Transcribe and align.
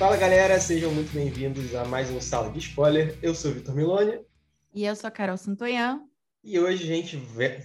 Fala 0.00 0.16
galera, 0.16 0.58
sejam 0.58 0.90
muito 0.94 1.12
bem-vindos 1.12 1.74
a 1.74 1.84
mais 1.84 2.10
um 2.10 2.22
Sala 2.22 2.50
de 2.50 2.58
Spoiler. 2.58 3.18
Eu 3.20 3.34
sou 3.34 3.50
o 3.50 3.54
Vitor 3.54 3.74
Miloni. 3.74 4.18
E 4.74 4.86
eu 4.86 4.96
sou 4.96 5.08
a 5.08 5.10
Carol 5.10 5.36
Santoyan. 5.36 6.00
E 6.42 6.58
hoje 6.58 6.84
a 6.84 6.86
gente 6.86 7.16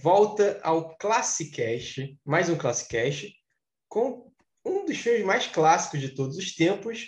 volta 0.02 0.60
ao 0.62 0.94
Classicast, 0.98 2.14
mais 2.22 2.50
um 2.50 2.54
Classicast, 2.54 3.34
com 3.88 4.30
um 4.62 4.84
dos 4.84 4.98
filmes 4.98 5.24
mais 5.24 5.46
clássicos 5.46 5.98
de 5.98 6.10
todos 6.10 6.36
os 6.36 6.54
tempos, 6.54 7.06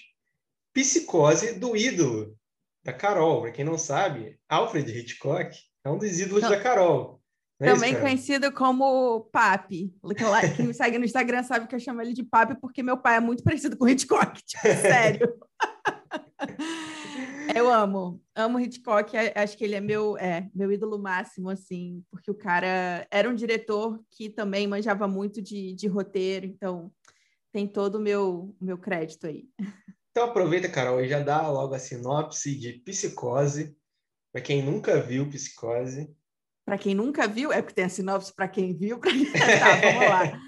Psicose 0.72 1.58
do 1.58 1.76
ídolo, 1.76 2.34
da 2.82 2.94
Carol. 2.94 3.42
Para 3.42 3.52
quem 3.52 3.66
não 3.66 3.76
sabe, 3.76 4.40
Alfred 4.48 4.90
Hitchcock 4.90 5.54
é 5.84 5.90
um 5.90 5.98
dos 5.98 6.18
ídolos 6.18 6.44
não. 6.44 6.48
da 6.48 6.58
Carol. 6.58 7.17
É 7.60 7.72
Também 7.72 7.92
isso, 7.92 8.00
conhecido 8.00 8.52
como 8.52 9.22
Papi. 9.32 9.92
Quem 10.56 10.66
me 10.66 10.74
segue 10.74 10.96
no 10.96 11.04
Instagram 11.04 11.42
sabe 11.42 11.66
que 11.66 11.74
eu 11.74 11.80
chamo 11.80 12.00
ele 12.00 12.12
de 12.12 12.22
Papi 12.22 12.54
porque 12.60 12.84
meu 12.84 12.96
pai 12.96 13.16
é 13.16 13.20
muito 13.20 13.42
parecido 13.42 13.76
com 13.76 13.88
Hitchcock. 13.88 14.40
Tipo, 14.46 14.62
sério. 14.62 15.34
eu 17.56 17.68
amo. 17.68 18.22
Amo 18.32 18.60
Hitchcock. 18.60 19.12
Acho 19.34 19.58
que 19.58 19.64
ele 19.64 19.74
é 19.74 19.80
meu, 19.80 20.16
é 20.18 20.48
meu 20.54 20.70
ídolo 20.70 21.00
máximo, 21.00 21.50
assim. 21.50 22.04
Porque 22.12 22.30
o 22.30 22.34
cara 22.34 23.04
era 23.10 23.28
um 23.28 23.34
diretor 23.34 24.00
que 24.08 24.30
também 24.30 24.68
manjava 24.68 25.08
muito 25.08 25.42
de, 25.42 25.74
de 25.74 25.88
roteiro. 25.88 26.46
Então, 26.46 26.92
tem 27.52 27.66
todo 27.66 27.96
o 27.96 28.00
meu, 28.00 28.54
meu 28.60 28.78
crédito 28.78 29.26
aí. 29.26 29.48
Então, 30.12 30.28
aproveita, 30.28 30.68
Carol, 30.68 31.00
e 31.00 31.08
já 31.08 31.18
dá 31.18 31.48
logo 31.48 31.74
a 31.74 31.78
sinopse 31.80 32.54
de 32.54 32.74
Psicose. 32.74 33.76
Para 34.32 34.42
quem 34.42 34.62
nunca 34.62 35.00
viu 35.00 35.28
Psicose 35.28 36.16
para 36.68 36.76
quem 36.76 36.94
nunca 36.94 37.26
viu, 37.26 37.50
é 37.50 37.62
porque 37.62 37.76
tem 37.76 37.86
a 37.86 37.88
sinopse 37.88 38.30
para 38.30 38.46
quem 38.46 38.74
viu. 38.74 38.98
Pra... 38.98 39.10
tá, 39.58 39.80
vamos 39.80 40.06
lá. 40.06 40.40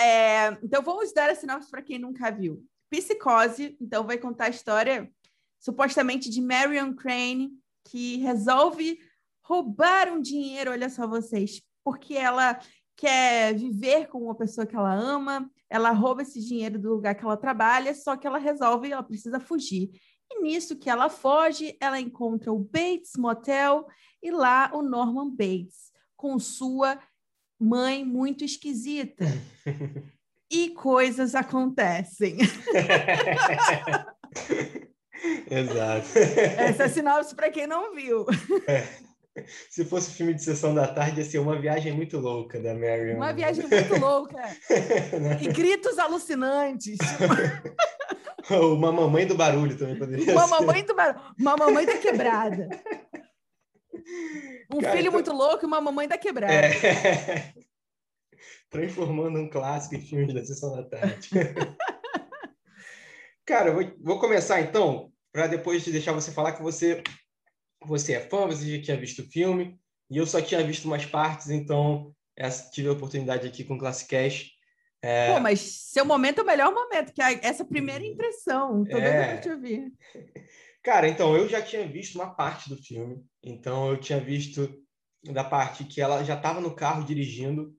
É, 0.00 0.58
então, 0.62 0.82
vamos 0.82 1.12
dar 1.12 1.28
a 1.28 1.34
sinopse 1.34 1.70
para 1.70 1.82
quem 1.82 1.98
nunca 1.98 2.30
viu. 2.30 2.64
Psicose, 2.88 3.76
então, 3.78 4.06
vai 4.06 4.16
contar 4.16 4.46
a 4.46 4.48
história 4.48 5.12
supostamente 5.58 6.30
de 6.30 6.40
Marion 6.40 6.94
Crane, 6.94 7.50
que 7.84 8.16
resolve 8.16 8.98
roubar 9.42 10.10
um 10.10 10.18
dinheiro, 10.18 10.70
olha 10.70 10.88
só 10.88 11.06
vocês, 11.06 11.60
porque 11.84 12.14
ela 12.14 12.58
quer 12.96 13.54
viver 13.54 14.08
com 14.08 14.24
uma 14.24 14.34
pessoa 14.34 14.66
que 14.66 14.74
ela 14.74 14.94
ama, 14.94 15.50
ela 15.68 15.90
rouba 15.90 16.22
esse 16.22 16.40
dinheiro 16.40 16.78
do 16.78 16.88
lugar 16.88 17.14
que 17.14 17.22
ela 17.22 17.36
trabalha, 17.36 17.94
só 17.94 18.16
que 18.16 18.26
ela 18.26 18.38
resolve, 18.38 18.90
ela 18.90 19.02
precisa 19.02 19.38
fugir. 19.38 19.90
E 20.30 20.42
nisso 20.42 20.76
que 20.76 20.88
ela 20.88 21.08
foge, 21.08 21.76
ela 21.80 22.00
encontra 22.00 22.52
o 22.52 22.58
Bates 22.58 23.16
Motel 23.18 23.86
e 24.22 24.30
lá 24.30 24.70
o 24.72 24.82
Norman 24.82 25.30
Bates, 25.30 25.90
com 26.16 26.38
sua 26.38 26.98
mãe 27.58 28.04
muito 28.04 28.44
esquisita. 28.44 29.24
e 30.50 30.70
coisas 30.70 31.34
acontecem. 31.34 32.38
Exato. 35.50 36.08
Essa 36.58 36.84
é 36.84 36.88
sinopse 36.88 37.34
para 37.34 37.50
quem 37.50 37.66
não 37.66 37.94
viu. 37.94 38.24
É. 38.66 38.86
Se 39.68 39.84
fosse 39.84 40.10
filme 40.12 40.34
de 40.34 40.42
sessão 40.42 40.74
da 40.74 40.88
tarde, 40.88 41.20
ia 41.20 41.24
ser 41.24 41.38
uma 41.38 41.58
viagem 41.58 41.92
muito 41.92 42.18
louca 42.18 42.60
da 42.60 42.74
Marion. 42.74 43.16
Uma 43.16 43.32
viagem 43.32 43.64
muito 43.66 43.96
louca. 44.00 44.40
e 45.40 45.48
gritos 45.48 45.98
alucinantes. 45.98 46.98
uma 48.74 48.92
mamãe 48.92 49.26
do 49.26 49.34
barulho 49.34 49.76
também 49.76 49.98
poderia 49.98 50.32
uma 50.32 50.46
ser. 50.46 50.50
Mamãe 50.50 50.84
do 50.84 50.94
barulho. 50.94 51.24
Uma 51.38 51.56
mamãe 51.56 51.86
da 51.86 51.98
quebrada. 51.98 52.68
Um 54.72 54.80
Cara, 54.80 54.92
filho 54.92 55.08
então... 55.08 55.12
muito 55.12 55.32
louco 55.32 55.64
e 55.64 55.66
uma 55.66 55.80
mamãe 55.80 56.08
da 56.08 56.18
quebrada. 56.18 56.54
É... 56.54 57.54
Transformando 58.70 59.38
um 59.38 59.50
clássico 59.50 59.96
em 59.96 60.00
filmes 60.00 60.32
da 60.32 60.44
sessão 60.44 60.76
da 60.76 60.84
tarde. 60.84 61.28
Cara, 63.44 63.72
vou, 63.72 63.82
vou 64.00 64.20
começar 64.20 64.60
então, 64.60 65.12
para 65.32 65.48
depois 65.48 65.84
de 65.84 65.90
deixar 65.90 66.12
você 66.12 66.30
falar 66.30 66.52
que 66.52 66.62
você, 66.62 67.02
você 67.84 68.14
é 68.14 68.20
fã, 68.20 68.46
você 68.46 68.76
já 68.76 68.82
tinha 68.82 68.96
visto 68.96 69.22
o 69.22 69.28
filme, 69.28 69.78
e 70.08 70.16
eu 70.16 70.26
só 70.26 70.40
tinha 70.40 70.64
visto 70.64 70.84
umas 70.84 71.04
partes, 71.04 71.50
então 71.50 72.14
essa, 72.36 72.70
tive 72.70 72.88
a 72.88 72.92
oportunidade 72.92 73.46
aqui 73.46 73.64
com 73.64 73.74
o 73.74 73.78
Classicast. 73.78 74.52
É... 75.02 75.32
Pô, 75.32 75.40
mas 75.40 75.60
seu 75.60 76.04
momento 76.04 76.40
é 76.40 76.42
o 76.42 76.46
melhor 76.46 76.72
momento, 76.72 77.12
que 77.12 77.22
é 77.22 77.40
essa 77.42 77.64
primeira 77.64 78.04
impressão. 78.04 78.84
Tô 78.84 78.98
é... 78.98 79.38
te 79.38 79.48
ouvir. 79.48 79.92
Cara, 80.82 81.08
então, 81.08 81.36
eu 81.36 81.48
já 81.48 81.60
tinha 81.60 81.86
visto 81.86 82.14
uma 82.16 82.34
parte 82.34 82.68
do 82.68 82.76
filme. 82.76 83.22
Então, 83.42 83.90
eu 83.90 83.98
tinha 83.98 84.18
visto 84.18 84.82
da 85.24 85.44
parte 85.44 85.84
que 85.84 86.00
ela 86.00 86.24
já 86.24 86.34
estava 86.34 86.60
no 86.60 86.74
carro 86.74 87.04
dirigindo 87.04 87.74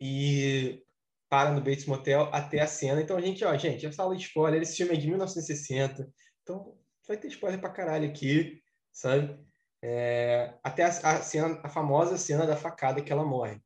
e 0.00 0.82
para 1.28 1.52
no 1.52 1.60
Bates 1.60 1.86
Motel 1.86 2.28
até 2.32 2.60
a 2.60 2.66
cena. 2.66 3.00
Então, 3.00 3.16
a 3.16 3.20
gente, 3.20 3.44
ó, 3.44 3.56
gente, 3.56 3.86
essa 3.86 4.02
aula 4.02 4.16
de 4.16 4.24
spoiler, 4.24 4.60
esse 4.60 4.76
filme 4.76 4.94
é 4.94 4.96
de 4.96 5.06
1960. 5.06 6.10
Então, 6.42 6.76
vai 7.06 7.16
ter 7.16 7.28
spoiler 7.28 7.60
pra 7.60 7.70
caralho 7.70 8.08
aqui, 8.08 8.60
sabe? 8.92 9.38
É, 9.82 10.54
até 10.62 10.82
a, 10.82 10.88
a, 10.88 11.22
cena, 11.22 11.60
a 11.62 11.68
famosa 11.68 12.18
cena 12.18 12.44
da 12.46 12.56
facada 12.56 13.00
que 13.00 13.12
ela 13.12 13.24
morre. 13.24 13.62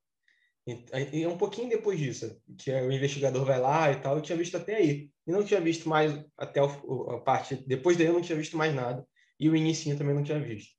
E, 0.66 1.20
e 1.20 1.26
um 1.26 1.36
pouquinho 1.36 1.68
depois 1.68 1.98
disso, 1.98 2.40
que 2.58 2.72
o 2.72 2.90
investigador 2.90 3.44
vai 3.44 3.60
lá 3.60 3.92
e 3.92 4.00
tal, 4.00 4.16
eu 4.16 4.22
tinha 4.22 4.38
visto 4.38 4.56
até 4.56 4.76
aí. 4.76 5.10
E 5.26 5.32
não 5.32 5.44
tinha 5.44 5.60
visto 5.60 5.88
mais 5.88 6.12
até 6.36 6.60
a 6.60 7.18
parte. 7.18 7.56
Depois 7.66 7.96
daí 7.96 8.06
eu 8.06 8.12
não 8.12 8.22
tinha 8.22 8.38
visto 8.38 8.56
mais 8.56 8.74
nada. 8.74 9.06
E 9.38 9.48
o 9.48 9.56
início 9.56 9.96
também 9.96 10.14
não 10.14 10.22
tinha 10.22 10.40
visto. 10.40 10.72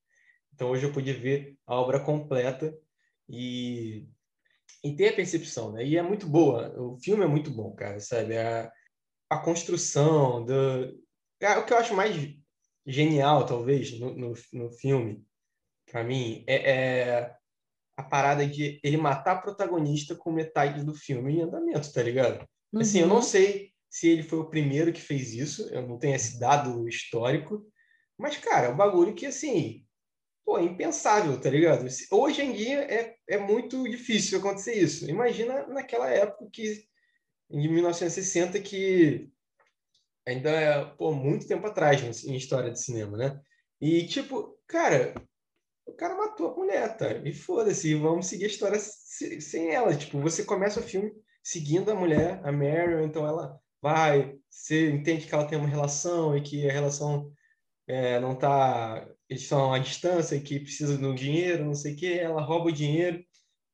Então 0.53 0.69
hoje 0.69 0.85
eu 0.85 0.93
pude 0.93 1.11
ver 1.13 1.55
a 1.67 1.75
obra 1.75 1.99
completa 1.99 2.75
e, 3.29 4.07
e 4.83 4.95
ter 4.95 5.09
a 5.09 5.15
percepção, 5.15 5.71
né? 5.73 5.85
E 5.85 5.97
é 5.97 6.01
muito 6.01 6.27
boa. 6.27 6.73
O 6.79 6.97
filme 6.97 7.23
é 7.23 7.27
muito 7.27 7.51
bom, 7.51 7.75
cara, 7.75 7.99
sabe? 7.99 8.37
A, 8.37 8.71
a 9.29 9.37
construção, 9.39 10.45
do, 10.45 10.97
é, 11.39 11.57
o 11.57 11.65
que 11.65 11.73
eu 11.73 11.77
acho 11.77 11.93
mais 11.93 12.15
genial, 12.85 13.45
talvez, 13.45 13.99
no, 13.99 14.15
no, 14.15 14.33
no 14.53 14.71
filme, 14.71 15.23
para 15.91 16.03
mim, 16.03 16.43
é, 16.47 16.71
é 16.71 17.35
a 17.97 18.03
parada 18.03 18.45
de 18.45 18.79
ele 18.83 18.97
matar 18.97 19.33
a 19.33 19.41
protagonista 19.41 20.15
com 20.15 20.31
metade 20.31 20.83
do 20.83 20.93
filme 20.93 21.33
em 21.33 21.41
andamento, 21.41 21.91
tá 21.91 22.03
ligado? 22.03 22.45
Uhum. 22.73 22.81
Assim, 22.81 22.99
eu 22.99 23.07
não 23.07 23.17
uhum. 23.17 23.21
sei 23.21 23.71
se 23.89 24.09
ele 24.09 24.23
foi 24.23 24.39
o 24.39 24.49
primeiro 24.49 24.91
que 24.91 25.01
fez 25.01 25.33
isso, 25.33 25.69
eu 25.73 25.87
não 25.87 25.97
tenho 25.97 26.15
esse 26.15 26.39
dado 26.39 26.87
histórico, 26.87 27.65
mas, 28.17 28.37
cara, 28.37 28.67
é 28.67 28.69
um 28.69 28.75
bagulho 28.75 29.13
que, 29.13 29.25
assim, 29.25 29.85
pô, 30.43 30.57
é 30.57 30.63
impensável, 30.63 31.39
tá 31.39 31.49
ligado? 31.49 31.85
Hoje 32.11 32.41
em 32.41 32.53
dia 32.53 32.81
é, 32.81 33.15
é 33.27 33.37
muito 33.37 33.83
difícil 33.89 34.39
acontecer 34.39 34.73
isso. 34.73 35.09
Imagina 35.09 35.65
naquela 35.67 36.09
época 36.09 36.49
que, 36.51 36.85
em 37.49 37.67
1960, 37.69 38.59
que 38.61 39.29
ainda 40.25 40.49
é, 40.49 40.85
pô, 40.97 41.11
muito 41.13 41.47
tempo 41.47 41.67
atrás 41.67 42.25
em 42.25 42.35
história 42.35 42.71
de 42.71 42.81
cinema, 42.81 43.17
né? 43.17 43.39
E, 43.81 44.07
tipo, 44.07 44.57
cara, 44.67 45.13
o 45.85 45.93
cara 45.93 46.15
matou 46.15 46.51
a 46.51 46.55
mulher, 46.55 46.97
tá? 46.97 47.11
E 47.23 47.33
foda-se, 47.33 47.93
vamos 47.95 48.27
seguir 48.27 48.45
a 48.45 48.47
história 48.47 48.79
sem 48.79 49.73
ela. 49.73 49.95
Tipo, 49.95 50.19
você 50.19 50.43
começa 50.43 50.79
o 50.79 50.83
filme 50.83 51.11
seguindo 51.43 51.91
a 51.91 51.95
mulher, 51.95 52.41
a 52.43 52.51
Marion, 52.51 53.03
então 53.03 53.25
ela 53.27 53.59
vai, 53.81 54.35
você 54.49 54.89
entende 54.91 55.27
que 55.27 55.33
ela 55.33 55.45
tem 55.45 55.57
uma 55.57 55.67
relação 55.67 56.35
e 56.35 56.41
que 56.41 56.67
a 56.67 56.73
relação 56.73 57.31
é, 57.87 58.19
não 58.19 58.35
tá, 58.35 59.07
eles 59.29 59.43
estão 59.43 59.73
à 59.73 59.79
distância 59.79 60.35
e 60.35 60.41
que 60.41 60.59
precisa 60.59 60.97
do 60.97 61.13
dinheiro, 61.13 61.65
não 61.65 61.75
sei 61.75 61.93
o 61.93 61.95
que, 61.95 62.17
ela 62.19 62.41
rouba 62.41 62.69
o 62.69 62.71
dinheiro 62.71 63.23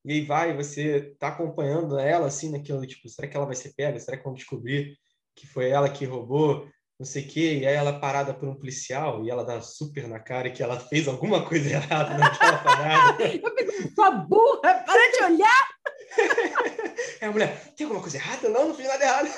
e 0.04 0.12
aí 0.12 0.24
vai, 0.24 0.56
você 0.56 1.14
tá 1.18 1.28
acompanhando 1.28 1.98
ela 1.98 2.26
assim 2.26 2.50
naquilo, 2.50 2.84
tipo, 2.86 3.08
será 3.08 3.28
que 3.28 3.36
ela 3.36 3.46
vai 3.46 3.54
ser 3.54 3.72
pega? 3.74 3.98
Será 4.00 4.16
que 4.16 4.24
vão 4.24 4.34
descobrir 4.34 4.98
que 5.34 5.46
foi 5.46 5.70
ela 5.70 5.88
que 5.88 6.04
roubou? 6.04 6.68
Não 7.02 7.06
sei 7.06 7.24
o 7.24 7.26
quê, 7.26 7.58
e 7.58 7.66
aí 7.66 7.74
ela 7.74 7.90
é 7.90 7.98
parada 7.98 8.32
por 8.32 8.48
um 8.48 8.54
policial 8.54 9.24
e 9.24 9.30
ela 9.30 9.44
dá 9.44 9.60
super 9.60 10.06
na 10.06 10.20
cara 10.20 10.48
que 10.52 10.62
ela 10.62 10.78
fez 10.78 11.08
alguma 11.08 11.44
coisa 11.44 11.68
errada 11.74 12.16
naquela 12.16 12.58
parada. 12.58 13.24
Eu 13.26 13.56
fico, 13.56 13.94
sua 13.96 14.12
burra, 14.12 14.84
para 14.86 15.10
de 15.10 15.24
olhar! 15.24 15.68
É 17.20 17.26
a 17.26 17.30
mulher, 17.30 17.72
tem 17.76 17.84
alguma 17.84 18.02
coisa 18.02 18.16
errada? 18.16 18.48
Não, 18.48 18.68
não 18.68 18.74
fiz 18.74 18.86
nada 18.86 19.04
errado. 19.04 19.28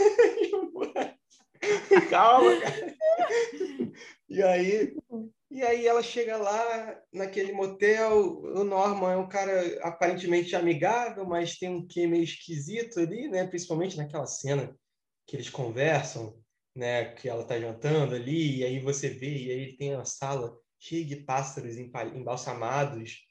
Calma, 2.09 2.59
cara. 2.59 2.95
E 4.27 4.43
aí, 4.43 4.97
e 5.51 5.63
aí 5.63 5.87
ela 5.87 6.03
chega 6.03 6.39
lá 6.39 6.99
naquele 7.13 7.53
motel, 7.53 8.41
o 8.41 8.65
Norman 8.65 9.13
é 9.13 9.17
um 9.19 9.29
cara 9.29 9.79
aparentemente 9.83 10.57
amigável, 10.57 11.27
mas 11.27 11.59
tem 11.59 11.69
um 11.69 11.87
quê 11.87 12.07
meio 12.07 12.25
esquisito 12.25 13.01
ali, 13.01 13.29
né? 13.29 13.47
Principalmente 13.47 13.99
naquela 13.99 14.27
cena 14.27 14.75
que 15.27 15.37
eles 15.37 15.51
conversam 15.51 16.35
né, 16.75 17.07
que 17.15 17.29
ela 17.29 17.43
está 17.43 17.59
jantando 17.59 18.15
ali, 18.15 18.59
e 18.59 18.65
aí 18.65 18.81
você 18.81 19.09
vê, 19.09 19.37
e 19.37 19.51
aí 19.51 19.77
tem 19.77 19.95
uma 19.95 20.05
sala 20.05 20.57
cheia 20.79 21.05
de 21.05 21.17
pássaros 21.17 21.77
embalsamados, 21.77 23.25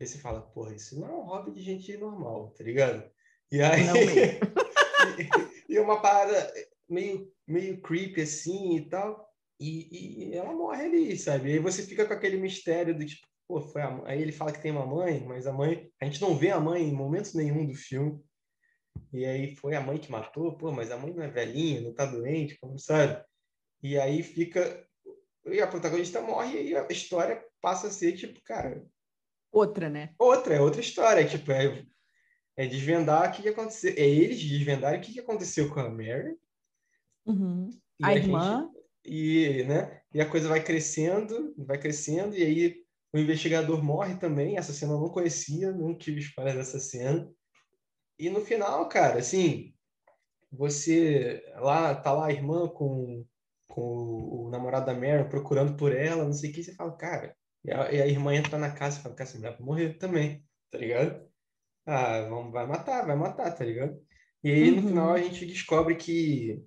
e 0.00 0.06
você 0.06 0.18
fala, 0.18 0.42
porra, 0.42 0.74
isso 0.74 0.98
não 1.00 1.08
é 1.08 1.12
um 1.12 1.24
hobby 1.24 1.52
de 1.52 1.62
gente 1.62 1.96
normal, 1.96 2.52
tá 2.56 2.64
ligado? 2.64 3.08
E 3.50 3.60
aí... 3.60 3.82
e, 5.68 5.74
e 5.74 5.78
uma 5.78 6.00
parada 6.00 6.52
meio, 6.88 7.32
meio 7.46 7.80
creepy 7.80 8.22
assim 8.22 8.76
e 8.76 8.88
tal, 8.88 9.28
e, 9.60 10.30
e 10.30 10.34
ela 10.34 10.52
morre 10.52 10.84
ali, 10.84 11.18
sabe? 11.18 11.50
E 11.50 11.52
aí 11.54 11.58
você 11.58 11.82
fica 11.82 12.06
com 12.06 12.12
aquele 12.12 12.36
mistério 12.36 12.96
do 12.96 13.04
tipo, 13.04 13.26
pô, 13.46 13.60
foi 13.60 13.82
a... 13.82 14.02
aí 14.06 14.22
ele 14.22 14.32
fala 14.32 14.52
que 14.52 14.62
tem 14.62 14.70
uma 14.70 14.86
mãe, 14.86 15.24
mas 15.26 15.46
a 15.46 15.52
mãe, 15.52 15.90
a 16.00 16.04
gente 16.04 16.20
não 16.20 16.36
vê 16.36 16.50
a 16.50 16.60
mãe 16.60 16.82
em 16.82 16.92
momentos 16.92 17.34
nenhum 17.34 17.66
do 17.66 17.74
filme, 17.74 18.20
e 19.12 19.24
aí 19.24 19.54
foi 19.56 19.74
a 19.74 19.80
mãe 19.80 19.98
que 19.98 20.10
matou, 20.10 20.56
pô, 20.56 20.70
mas 20.70 20.90
a 20.90 20.96
mãe 20.96 21.12
não 21.12 21.22
é 21.22 21.28
velhinha, 21.28 21.80
não 21.80 21.94
tá 21.94 22.04
doente, 22.04 22.58
como 22.58 22.78
sabe? 22.78 23.24
E 23.82 23.98
aí 23.98 24.22
fica. 24.22 24.86
E 25.46 25.60
a 25.60 25.66
protagonista 25.66 26.20
morre 26.20 26.62
e 26.62 26.76
a 26.76 26.86
história 26.90 27.42
passa 27.60 27.86
a 27.86 27.90
ser, 27.90 28.12
tipo, 28.12 28.40
cara. 28.42 28.84
Outra, 29.50 29.88
né? 29.88 30.14
Outra, 30.18 30.54
é 30.54 30.60
outra 30.60 30.80
história. 30.80 31.26
Tipo, 31.26 31.52
é, 31.52 31.84
é 32.56 32.66
desvendar 32.66 33.28
o 33.28 33.32
que, 33.32 33.42
que 33.42 33.48
aconteceu. 33.48 33.94
É 33.96 34.06
eles 34.06 34.42
desvendarem 34.42 35.00
o 35.00 35.02
que, 35.02 35.12
que 35.12 35.20
aconteceu 35.20 35.72
com 35.72 35.80
a 35.80 35.88
Mary. 35.88 36.36
Uhum. 37.24 37.70
A, 38.02 38.08
a, 38.08 38.14
irmã. 38.14 38.70
Gente, 39.06 39.16
e, 39.16 39.64
né? 39.64 40.02
e 40.12 40.20
a 40.20 40.28
coisa 40.28 40.48
vai 40.48 40.62
crescendo, 40.62 41.54
vai 41.56 41.78
crescendo, 41.78 42.36
e 42.36 42.42
aí 42.42 42.76
o 43.12 43.18
investigador 43.18 43.82
morre 43.82 44.16
também. 44.16 44.58
Essa 44.58 44.72
cena 44.72 44.92
eu 44.92 45.00
não 45.00 45.08
conhecia, 45.08 45.72
não 45.72 45.96
tive 45.96 46.20
spoiler 46.20 46.56
dessa 46.56 46.78
cena. 46.78 47.30
E 48.18 48.28
no 48.30 48.40
final, 48.40 48.88
cara, 48.88 49.18
assim, 49.18 49.72
você 50.50 51.42
lá 51.56 51.94
tá 51.94 52.12
lá 52.12 52.26
a 52.26 52.32
irmã 52.32 52.68
com, 52.68 53.24
com 53.68 53.80
o, 53.82 54.46
o 54.46 54.50
namorado 54.50 54.86
da 54.86 54.94
Mary 54.94 55.28
procurando 55.28 55.76
por 55.76 55.94
ela, 55.94 56.24
não 56.24 56.32
sei 56.32 56.50
o 56.50 56.52
que, 56.52 56.64
você 56.64 56.74
fala, 56.74 56.96
cara, 56.96 57.36
e 57.64 57.72
a, 57.72 57.92
e 57.92 58.02
a 58.02 58.06
irmã 58.06 58.34
entra 58.34 58.58
na 58.58 58.70
casa 58.72 58.98
e 58.98 59.02
fala, 59.02 59.14
cara, 59.14 59.28
essa 59.28 59.38
mulher 59.38 59.52
vai 59.52 59.60
morrer 59.66 59.94
também, 59.98 60.44
tá 60.70 60.78
ligado? 60.78 61.28
Ah, 61.86 62.22
vamos, 62.22 62.52
vai 62.52 62.66
matar, 62.66 63.06
vai 63.06 63.16
matar, 63.16 63.54
tá 63.54 63.64
ligado? 63.64 64.00
E 64.42 64.50
aí, 64.50 64.70
no 64.70 64.82
uhum. 64.82 64.88
final, 64.88 65.12
a 65.12 65.22
gente 65.22 65.46
descobre 65.46 65.96
que, 65.96 66.62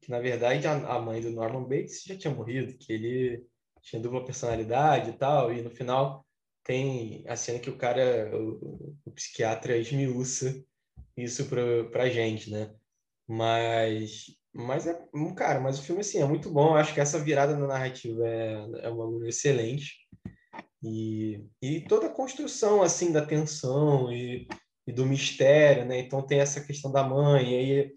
que 0.00 0.10
na 0.10 0.20
verdade, 0.20 0.66
a, 0.66 0.72
a, 0.96 1.00
mãe 1.00 1.20
do 1.20 1.30
Norman 1.30 1.64
Bates 1.64 2.02
já 2.04 2.16
tinha 2.16 2.34
morrido, 2.34 2.76
que 2.78 2.92
ele 2.92 3.46
tinha 3.82 4.00
dupla 4.02 4.24
personalidade 4.24 5.10
e 5.10 5.12
tal, 5.14 5.52
e 5.52 5.62
no 5.62 5.70
final 5.70 6.26
tem 6.64 7.24
a 7.28 7.36
cena 7.36 7.58
que 7.58 7.70
o 7.70 7.76
cara, 7.76 8.30
o, 8.36 8.96
o 9.04 9.10
psiquiatra 9.12 9.76
esmiuça 9.76 10.64
isso 11.16 11.46
pra, 11.46 11.84
pra 11.90 12.10
gente, 12.10 12.50
né? 12.50 12.70
Mas, 13.26 14.26
mas 14.52 14.86
é, 14.86 14.98
cara, 15.36 15.60
mas 15.60 15.78
o 15.78 15.82
filme, 15.82 16.00
assim, 16.00 16.20
é 16.20 16.24
muito 16.26 16.50
bom. 16.50 16.70
Eu 16.70 16.76
acho 16.76 16.94
que 16.94 17.00
essa 17.00 17.18
virada 17.18 17.56
na 17.56 17.66
narrativa 17.66 18.26
é, 18.26 18.52
é 18.82 18.90
um 18.90 18.96
bagulho 18.96 19.26
excelente. 19.26 20.04
E, 20.82 21.42
e 21.62 21.80
toda 21.82 22.06
a 22.06 22.12
construção, 22.12 22.82
assim, 22.82 23.10
da 23.10 23.24
tensão 23.24 24.12
e, 24.12 24.46
e 24.86 24.92
do 24.92 25.06
mistério, 25.06 25.86
né? 25.86 25.98
Então 25.98 26.26
tem 26.26 26.40
essa 26.40 26.60
questão 26.60 26.92
da 26.92 27.02
mãe, 27.02 27.52
e 27.52 27.56
aí, 27.56 27.92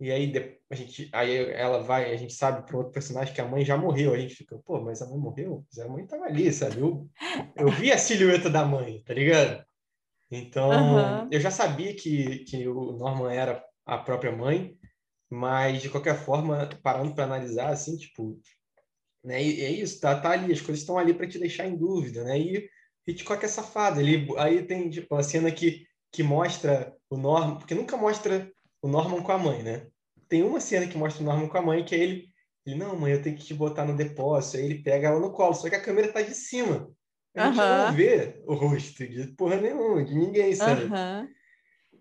e 0.00 0.10
aí 0.10 0.58
a 0.70 0.74
gente, 0.74 1.08
aí 1.12 1.36
ela 1.52 1.82
vai, 1.82 2.12
a 2.12 2.16
gente 2.16 2.34
sabe 2.34 2.66
para 2.66 2.76
outro 2.76 2.92
personagem 2.92 3.32
que 3.32 3.40
a 3.40 3.48
mãe 3.48 3.64
já 3.64 3.76
morreu, 3.76 4.12
a 4.12 4.18
gente 4.18 4.34
fica, 4.34 4.58
pô, 4.58 4.80
mas 4.80 5.00
a 5.00 5.08
mãe 5.08 5.18
morreu? 5.18 5.64
Mas 5.68 5.84
a 5.84 5.88
mãe 5.88 6.06
tava 6.06 6.24
ali, 6.24 6.52
sabe? 6.52 6.80
Eu, 6.80 7.08
eu 7.56 7.68
vi 7.70 7.92
a 7.92 7.98
silhueta 7.98 8.50
da 8.50 8.64
mãe, 8.64 9.02
tá 9.04 9.14
ligado? 9.14 9.64
Então, 10.30 10.70
uhum. 10.70 11.28
eu 11.30 11.40
já 11.40 11.50
sabia 11.50 11.94
que, 11.94 12.40
que 12.40 12.66
o 12.68 12.92
Norman 12.92 13.32
era 13.32 13.64
a 13.84 13.98
própria 13.98 14.32
mãe, 14.32 14.76
mas 15.30 15.82
de 15.82 15.88
qualquer 15.88 16.16
forma, 16.16 16.68
parando 16.82 17.14
para 17.14 17.24
analisar, 17.24 17.70
assim, 17.70 17.96
tipo, 17.96 18.40
né? 19.24 19.42
E 19.42 19.64
é 19.64 19.70
isso, 19.70 20.00
tá, 20.00 20.18
tá 20.18 20.30
ali, 20.30 20.52
as 20.52 20.60
coisas 20.60 20.80
estão 20.80 20.98
ali 20.98 21.14
para 21.14 21.28
te 21.28 21.38
deixar 21.38 21.66
em 21.66 21.76
dúvida, 21.76 22.24
né? 22.24 22.38
E 22.38 22.68
Hitchcock 23.06 23.44
é 23.44 23.48
safado, 23.48 24.00
ele 24.00 24.28
aí 24.38 24.64
tem 24.64 24.88
tipo 24.90 25.14
a 25.14 25.22
cena 25.22 25.50
que 25.50 25.86
que 26.12 26.22
mostra 26.22 26.94
o 27.10 27.16
Norman, 27.16 27.56
porque 27.58 27.74
nunca 27.74 27.96
mostra 27.96 28.50
o 28.80 28.88
Norman 28.88 29.22
com 29.22 29.32
a 29.32 29.38
mãe, 29.38 29.62
né? 29.62 29.86
Tem 30.28 30.42
uma 30.42 30.60
cena 30.60 30.86
que 30.86 30.96
mostra 30.96 31.22
o 31.22 31.26
Norman 31.26 31.48
com 31.48 31.58
a 31.58 31.62
mãe 31.62 31.84
que 31.84 31.94
é 31.94 31.98
ele, 31.98 32.28
ele 32.64 32.76
não, 32.76 32.96
mãe, 32.96 33.12
eu 33.12 33.22
tenho 33.22 33.36
que 33.36 33.44
te 33.44 33.52
botar 33.52 33.84
no 33.84 33.96
depósito, 33.96 34.56
aí 34.56 34.64
ele 34.64 34.82
pega 34.82 35.08
ela 35.08 35.20
no 35.20 35.32
colo, 35.32 35.54
só 35.54 35.68
que 35.68 35.74
a 35.74 35.82
câmera 35.82 36.12
tá 36.12 36.22
de 36.22 36.34
cima. 36.34 36.90
A 37.36 37.46
gente 37.48 37.56
não 37.56 37.92
vê 37.94 38.42
o 38.46 38.54
rosto 38.54 39.06
de 39.06 39.26
porra 39.28 39.56
nenhuma, 39.60 40.04
de 40.04 40.14
ninguém, 40.14 40.54
sabe? 40.54 40.88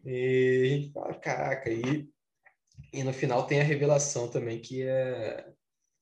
E 0.05 0.61
a 0.63 0.69
gente 0.69 0.93
fala, 0.93 1.13
caraca, 1.15 1.69
e, 1.69 2.07
e 2.93 3.03
no 3.03 3.11
final 3.11 3.45
tem 3.45 3.59
a 3.59 3.63
revelação 3.63 4.27
também, 4.29 4.59
que 4.59 4.83
é, 4.83 5.45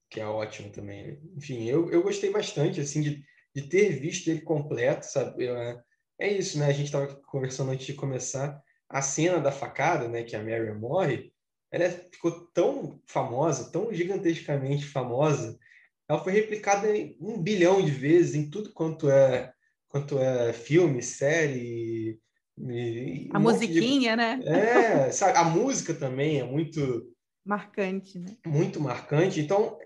que 0.09 0.19
é 0.19 0.25
ótimo 0.25 0.69
também. 0.69 1.19
Enfim, 1.35 1.65
eu, 1.65 1.89
eu 1.89 2.03
gostei 2.03 2.29
bastante, 2.31 2.79
assim, 2.79 3.01
de, 3.01 3.23
de 3.55 3.61
ter 3.63 3.89
visto 3.99 4.27
ele 4.29 4.41
completo, 4.41 5.05
sabe? 5.05 5.47
É, 5.47 5.79
é 6.19 6.31
isso, 6.31 6.59
né? 6.59 6.67
A 6.67 6.71
gente 6.73 6.85
estava 6.85 7.07
conversando 7.27 7.71
antes 7.71 7.85
de 7.85 7.93
começar. 7.93 8.61
A 8.87 9.01
cena 9.01 9.39
da 9.39 9.51
facada, 9.51 10.07
né, 10.07 10.23
que 10.23 10.35
a 10.35 10.43
Mary 10.43 10.71
morre, 10.73 11.33
ela 11.71 11.89
ficou 11.89 12.31
tão 12.53 13.01
famosa, 13.07 13.71
tão 13.71 13.91
gigantescamente 13.91 14.85
famosa, 14.85 15.57
ela 16.07 16.23
foi 16.23 16.33
replicada 16.33 16.87
um 17.19 17.41
bilhão 17.41 17.83
de 17.83 17.91
vezes 17.91 18.35
em 18.35 18.49
tudo 18.49 18.71
quanto 18.73 19.09
é 19.09 19.53
quanto 19.87 20.17
é 20.17 20.51
filme, 20.53 21.03
série, 21.03 22.19
e, 22.57 23.29
a 23.31 23.39
musiquinha, 23.39 24.11
de... 24.11 24.17
né? 24.17 24.39
É, 24.45 25.11
sabe? 25.11 25.37
A 25.37 25.43
música 25.43 25.93
também 25.93 26.39
é 26.39 26.43
muito 26.43 27.11
marcante, 27.43 28.19
né? 28.19 28.37
Muito 28.45 28.79
marcante. 28.79 29.39
Então, 29.39 29.77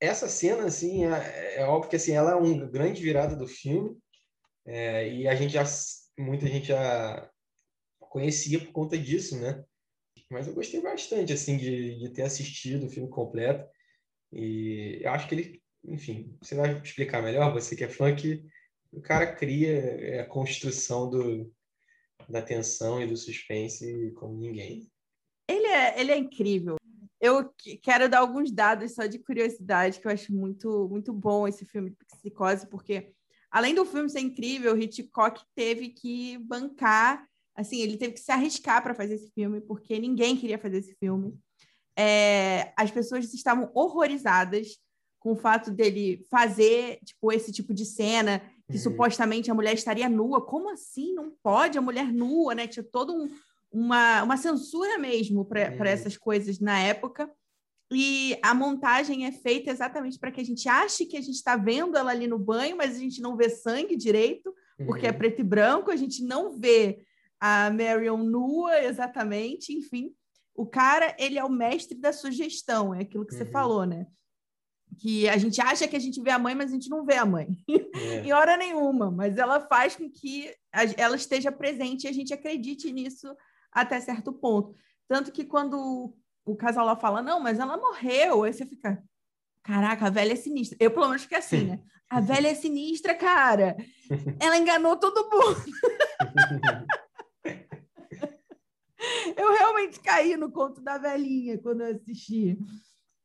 essa 0.00 0.28
cena, 0.28 0.64
assim, 0.64 1.04
é, 1.04 1.60
é 1.60 1.64
óbvio 1.64 1.90
que 1.90 1.96
assim, 1.96 2.12
ela 2.12 2.32
é 2.32 2.34
uma 2.34 2.66
grande 2.66 3.02
virada 3.02 3.36
do 3.36 3.46
filme. 3.46 3.96
É, 4.66 5.12
e 5.12 5.28
a 5.28 5.34
gente 5.34 5.52
já, 5.52 5.64
muita 6.18 6.46
gente 6.46 6.68
já 6.68 7.30
conhecia 7.98 8.58
por 8.58 8.72
conta 8.72 8.96
disso, 8.98 9.38
né? 9.38 9.62
Mas 10.30 10.46
eu 10.46 10.54
gostei 10.54 10.80
bastante, 10.80 11.32
assim, 11.32 11.56
de, 11.56 11.98
de 11.98 12.08
ter 12.10 12.22
assistido 12.22 12.86
o 12.86 12.90
filme 12.90 13.08
completo. 13.08 13.68
E 14.32 15.00
eu 15.02 15.10
acho 15.10 15.28
que 15.28 15.34
ele, 15.34 15.62
enfim, 15.84 16.36
você 16.40 16.54
vai 16.54 16.80
explicar 16.80 17.22
melhor, 17.22 17.52
você 17.52 17.74
que 17.74 17.84
é 17.84 18.14
que 18.14 18.44
o 18.92 19.00
cara 19.00 19.34
cria 19.34 19.70
é, 19.70 20.20
a 20.20 20.26
construção 20.26 21.08
do, 21.08 21.52
da 22.28 22.42
tensão 22.42 23.02
e 23.02 23.06
do 23.06 23.16
suspense 23.16 24.12
como 24.16 24.36
ninguém. 24.36 24.90
Ele 25.48 25.66
é, 25.66 26.00
ele 26.00 26.12
é 26.12 26.16
incrível. 26.16 26.76
Eu 27.20 27.52
quero 27.82 28.08
dar 28.08 28.20
alguns 28.20 28.50
dados 28.50 28.94
só 28.94 29.04
de 29.06 29.18
curiosidade, 29.18 30.00
que 30.00 30.06
eu 30.06 30.12
acho 30.12 30.32
muito, 30.32 30.88
muito 30.88 31.12
bom 31.12 31.46
esse 31.46 31.66
filme 31.66 31.94
Psicose, 32.08 32.66
porque 32.66 33.12
além 33.50 33.74
do 33.74 33.84
filme 33.84 34.08
ser 34.08 34.20
incrível, 34.20 34.78
Hitchcock 34.78 35.42
teve 35.54 35.90
que 35.90 36.38
bancar, 36.38 37.26
assim, 37.54 37.82
ele 37.82 37.98
teve 37.98 38.14
que 38.14 38.20
se 38.20 38.32
arriscar 38.32 38.82
para 38.82 38.94
fazer 38.94 39.16
esse 39.16 39.30
filme, 39.32 39.60
porque 39.60 39.98
ninguém 39.98 40.36
queria 40.36 40.58
fazer 40.58 40.78
esse 40.78 40.94
filme. 40.94 41.38
É, 42.02 42.72
as 42.76 42.90
pessoas 42.90 43.32
estavam 43.34 43.70
horrorizadas 43.74 44.78
com 45.18 45.32
o 45.32 45.36
fato 45.36 45.70
dele 45.70 46.26
fazer 46.30 46.98
tipo 47.04 47.30
esse 47.30 47.52
tipo 47.52 47.74
de 47.74 47.84
cena 47.84 48.40
que 48.70 48.76
uhum. 48.76 48.82
supostamente 48.82 49.50
a 49.50 49.54
mulher 49.54 49.74
estaria 49.74 50.08
nua. 50.08 50.40
Como 50.40 50.70
assim? 50.70 51.12
Não 51.12 51.30
pode 51.42 51.76
a 51.76 51.82
mulher 51.82 52.10
nua, 52.10 52.54
né? 52.54 52.66
Tinha 52.66 52.82
toda 52.82 53.12
um, 53.12 53.28
uma, 53.70 54.22
uma 54.22 54.36
censura 54.38 54.96
mesmo 54.96 55.44
para 55.44 55.70
uhum. 55.70 55.84
essas 55.84 56.16
coisas 56.16 56.58
na 56.58 56.80
época. 56.80 57.30
E 57.92 58.38
a 58.42 58.54
montagem 58.54 59.26
é 59.26 59.32
feita 59.32 59.70
exatamente 59.70 60.18
para 60.18 60.30
que 60.30 60.40
a 60.40 60.44
gente 60.44 60.68
ache 60.68 61.04
que 61.04 61.16
a 61.16 61.20
gente 61.20 61.34
está 61.34 61.56
vendo 61.56 61.98
ela 61.98 62.12
ali 62.12 62.26
no 62.26 62.38
banho, 62.38 62.76
mas 62.76 62.96
a 62.96 62.98
gente 62.98 63.20
não 63.20 63.36
vê 63.36 63.50
sangue 63.50 63.96
direito, 63.96 64.54
porque 64.86 65.06
é 65.06 65.10
uhum. 65.10 65.18
preto 65.18 65.40
e 65.40 65.44
branco, 65.44 65.90
a 65.90 65.96
gente 65.96 66.22
não 66.22 66.56
vê 66.56 67.04
a 67.40 67.70
Marion 67.70 68.18
nua 68.18 68.80
exatamente, 68.84 69.72
enfim. 69.72 70.14
O 70.60 70.66
cara, 70.66 71.16
ele 71.18 71.38
é 71.38 71.44
o 71.44 71.48
mestre 71.48 71.96
da 71.96 72.12
sugestão, 72.12 72.94
é 72.94 73.00
aquilo 73.00 73.24
que 73.24 73.34
você 73.34 73.44
uhum. 73.44 73.50
falou, 73.50 73.86
né? 73.86 74.06
que 74.98 75.26
a 75.26 75.38
gente 75.38 75.58
acha 75.62 75.88
que 75.88 75.96
a 75.96 76.00
gente 76.00 76.20
vê 76.20 76.30
a 76.30 76.38
mãe, 76.38 76.54
mas 76.54 76.70
a 76.70 76.74
gente 76.74 76.90
não 76.90 77.06
vê 77.06 77.14
a 77.14 77.24
mãe 77.24 77.48
é. 77.94 78.20
em 78.26 78.32
hora 78.32 78.58
nenhuma, 78.58 79.10
mas 79.10 79.38
ela 79.38 79.58
faz 79.60 79.96
com 79.96 80.10
que 80.10 80.52
ela 80.98 81.16
esteja 81.16 81.50
presente 81.50 82.04
e 82.04 82.08
a 82.08 82.12
gente 82.12 82.34
acredite 82.34 82.92
nisso 82.92 83.34
até 83.72 83.98
certo 84.00 84.34
ponto. 84.34 84.74
Tanto 85.08 85.32
que 85.32 85.46
quando 85.46 86.14
o 86.44 86.56
casal 86.56 86.84
lá 86.84 86.94
fala, 86.94 87.22
não, 87.22 87.40
mas 87.40 87.58
ela 87.58 87.78
morreu, 87.78 88.42
aí 88.42 88.52
você 88.52 88.66
fica, 88.66 89.02
caraca, 89.62 90.08
a 90.08 90.10
velha 90.10 90.34
é 90.34 90.36
sinistra. 90.36 90.76
Eu, 90.78 90.90
pelo 90.90 91.06
menos, 91.06 91.22
fiquei 91.22 91.38
assim, 91.38 91.64
né? 91.64 91.80
A 92.10 92.20
velha 92.20 92.48
é 92.48 92.54
sinistra, 92.54 93.14
cara. 93.14 93.76
Ela 94.38 94.58
enganou 94.58 94.96
todo 94.96 95.30
mundo. 95.30 95.64
eu 99.36 99.52
realmente 99.52 100.00
caí 100.00 100.36
no 100.36 100.50
conto 100.50 100.80
da 100.80 100.98
velhinha 100.98 101.58
quando 101.58 101.82
eu 101.82 101.94
assisti. 101.94 102.58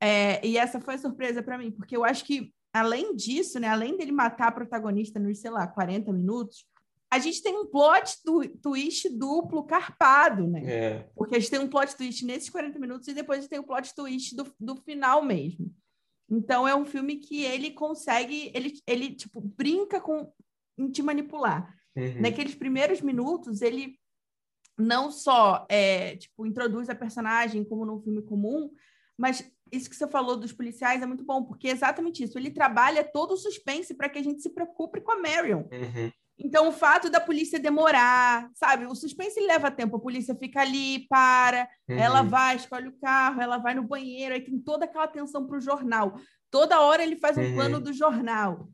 É, 0.01 0.45
e 0.45 0.57
essa 0.57 0.79
foi 0.79 0.95
a 0.95 0.99
surpresa 0.99 1.41
para 1.41 1.57
mim, 1.57 1.71
porque 1.71 1.95
eu 1.95 2.03
acho 2.03 2.25
que, 2.25 2.53
além 2.73 3.15
disso, 3.15 3.59
né, 3.59 3.67
além 3.67 3.97
dele 3.97 4.11
matar 4.11 4.49
a 4.49 4.51
protagonista 4.51 5.19
nos, 5.19 5.39
sei 5.39 5.51
lá, 5.51 5.67
40 5.67 6.11
minutos, 6.11 6.65
a 7.11 7.19
gente 7.19 7.41
tem 7.41 7.57
um 7.57 7.65
plot 7.65 8.17
twist 8.61 9.09
duplo 9.09 9.63
carpado, 9.63 10.47
né? 10.47 10.63
É. 10.65 11.09
Porque 11.15 11.35
a 11.35 11.39
gente 11.39 11.51
tem 11.51 11.59
um 11.59 11.69
plot 11.69 11.95
twist 11.95 12.25
nesses 12.25 12.49
40 12.49 12.77
minutos 12.77 13.07
e 13.07 13.13
depois 13.13 13.39
a 13.39 13.41
gente 13.41 13.49
tem 13.49 13.59
o 13.59 13.61
um 13.61 13.65
plot 13.65 13.93
twist 13.95 14.35
do, 14.35 14.53
do 14.59 14.75
final 14.77 15.23
mesmo. 15.23 15.73
Então 16.29 16.67
é 16.67 16.75
um 16.75 16.85
filme 16.85 17.17
que 17.17 17.43
ele 17.43 17.71
consegue, 17.71 18.51
ele, 18.53 18.73
ele 18.87 19.15
tipo, 19.15 19.39
brinca 19.39 20.01
com 20.01 20.31
em 20.77 20.89
te 20.89 21.01
manipular. 21.01 21.73
Uhum. 21.95 22.21
Naqueles 22.21 22.55
primeiros 22.55 23.01
minutos, 23.01 23.61
ele 23.61 23.97
não 24.77 25.11
só 25.11 25.65
é, 25.69 26.15
tipo, 26.17 26.45
introduz 26.45 26.89
a 26.89 26.95
personagem 26.95 27.63
como 27.63 27.85
num 27.85 28.01
filme 28.01 28.21
comum, 28.21 28.69
mas 29.17 29.49
isso 29.71 29.89
que 29.89 29.95
você 29.95 30.07
falou 30.07 30.37
dos 30.37 30.51
policiais 30.51 31.01
é 31.01 31.05
muito 31.05 31.23
bom, 31.23 31.43
porque 31.43 31.67
é 31.67 31.71
exatamente 31.71 32.23
isso. 32.23 32.37
Ele 32.37 32.51
trabalha 32.51 33.03
todo 33.03 33.31
o 33.33 33.37
suspense 33.37 33.93
para 33.93 34.09
que 34.09 34.19
a 34.19 34.23
gente 34.23 34.41
se 34.41 34.49
preocupe 34.49 35.01
com 35.01 35.11
a 35.11 35.19
Marion. 35.19 35.63
Uhum. 35.71 36.11
Então, 36.37 36.67
o 36.67 36.71
fato 36.71 37.09
da 37.09 37.19
polícia 37.19 37.57
demorar, 37.57 38.49
sabe? 38.53 38.85
O 38.85 38.95
suspense 38.95 39.39
leva 39.39 39.71
tempo. 39.71 39.95
A 39.95 40.01
polícia 40.01 40.35
fica 40.35 40.61
ali, 40.61 41.07
para, 41.07 41.67
uhum. 41.89 41.97
ela 41.97 42.21
vai, 42.21 42.57
escolhe 42.57 42.89
o 42.89 42.99
carro, 42.99 43.41
ela 43.41 43.57
vai 43.57 43.73
no 43.73 43.83
banheiro, 43.83 44.35
aí 44.35 44.41
tem 44.41 44.59
toda 44.59 44.85
aquela 44.85 45.05
atenção 45.05 45.47
para 45.47 45.57
o 45.57 45.61
jornal. 45.61 46.19
Toda 46.51 46.81
hora 46.81 47.03
ele 47.03 47.15
faz 47.15 47.37
um 47.37 47.41
uhum. 47.41 47.55
plano 47.55 47.79
do 47.79 47.93
jornal. 47.93 48.67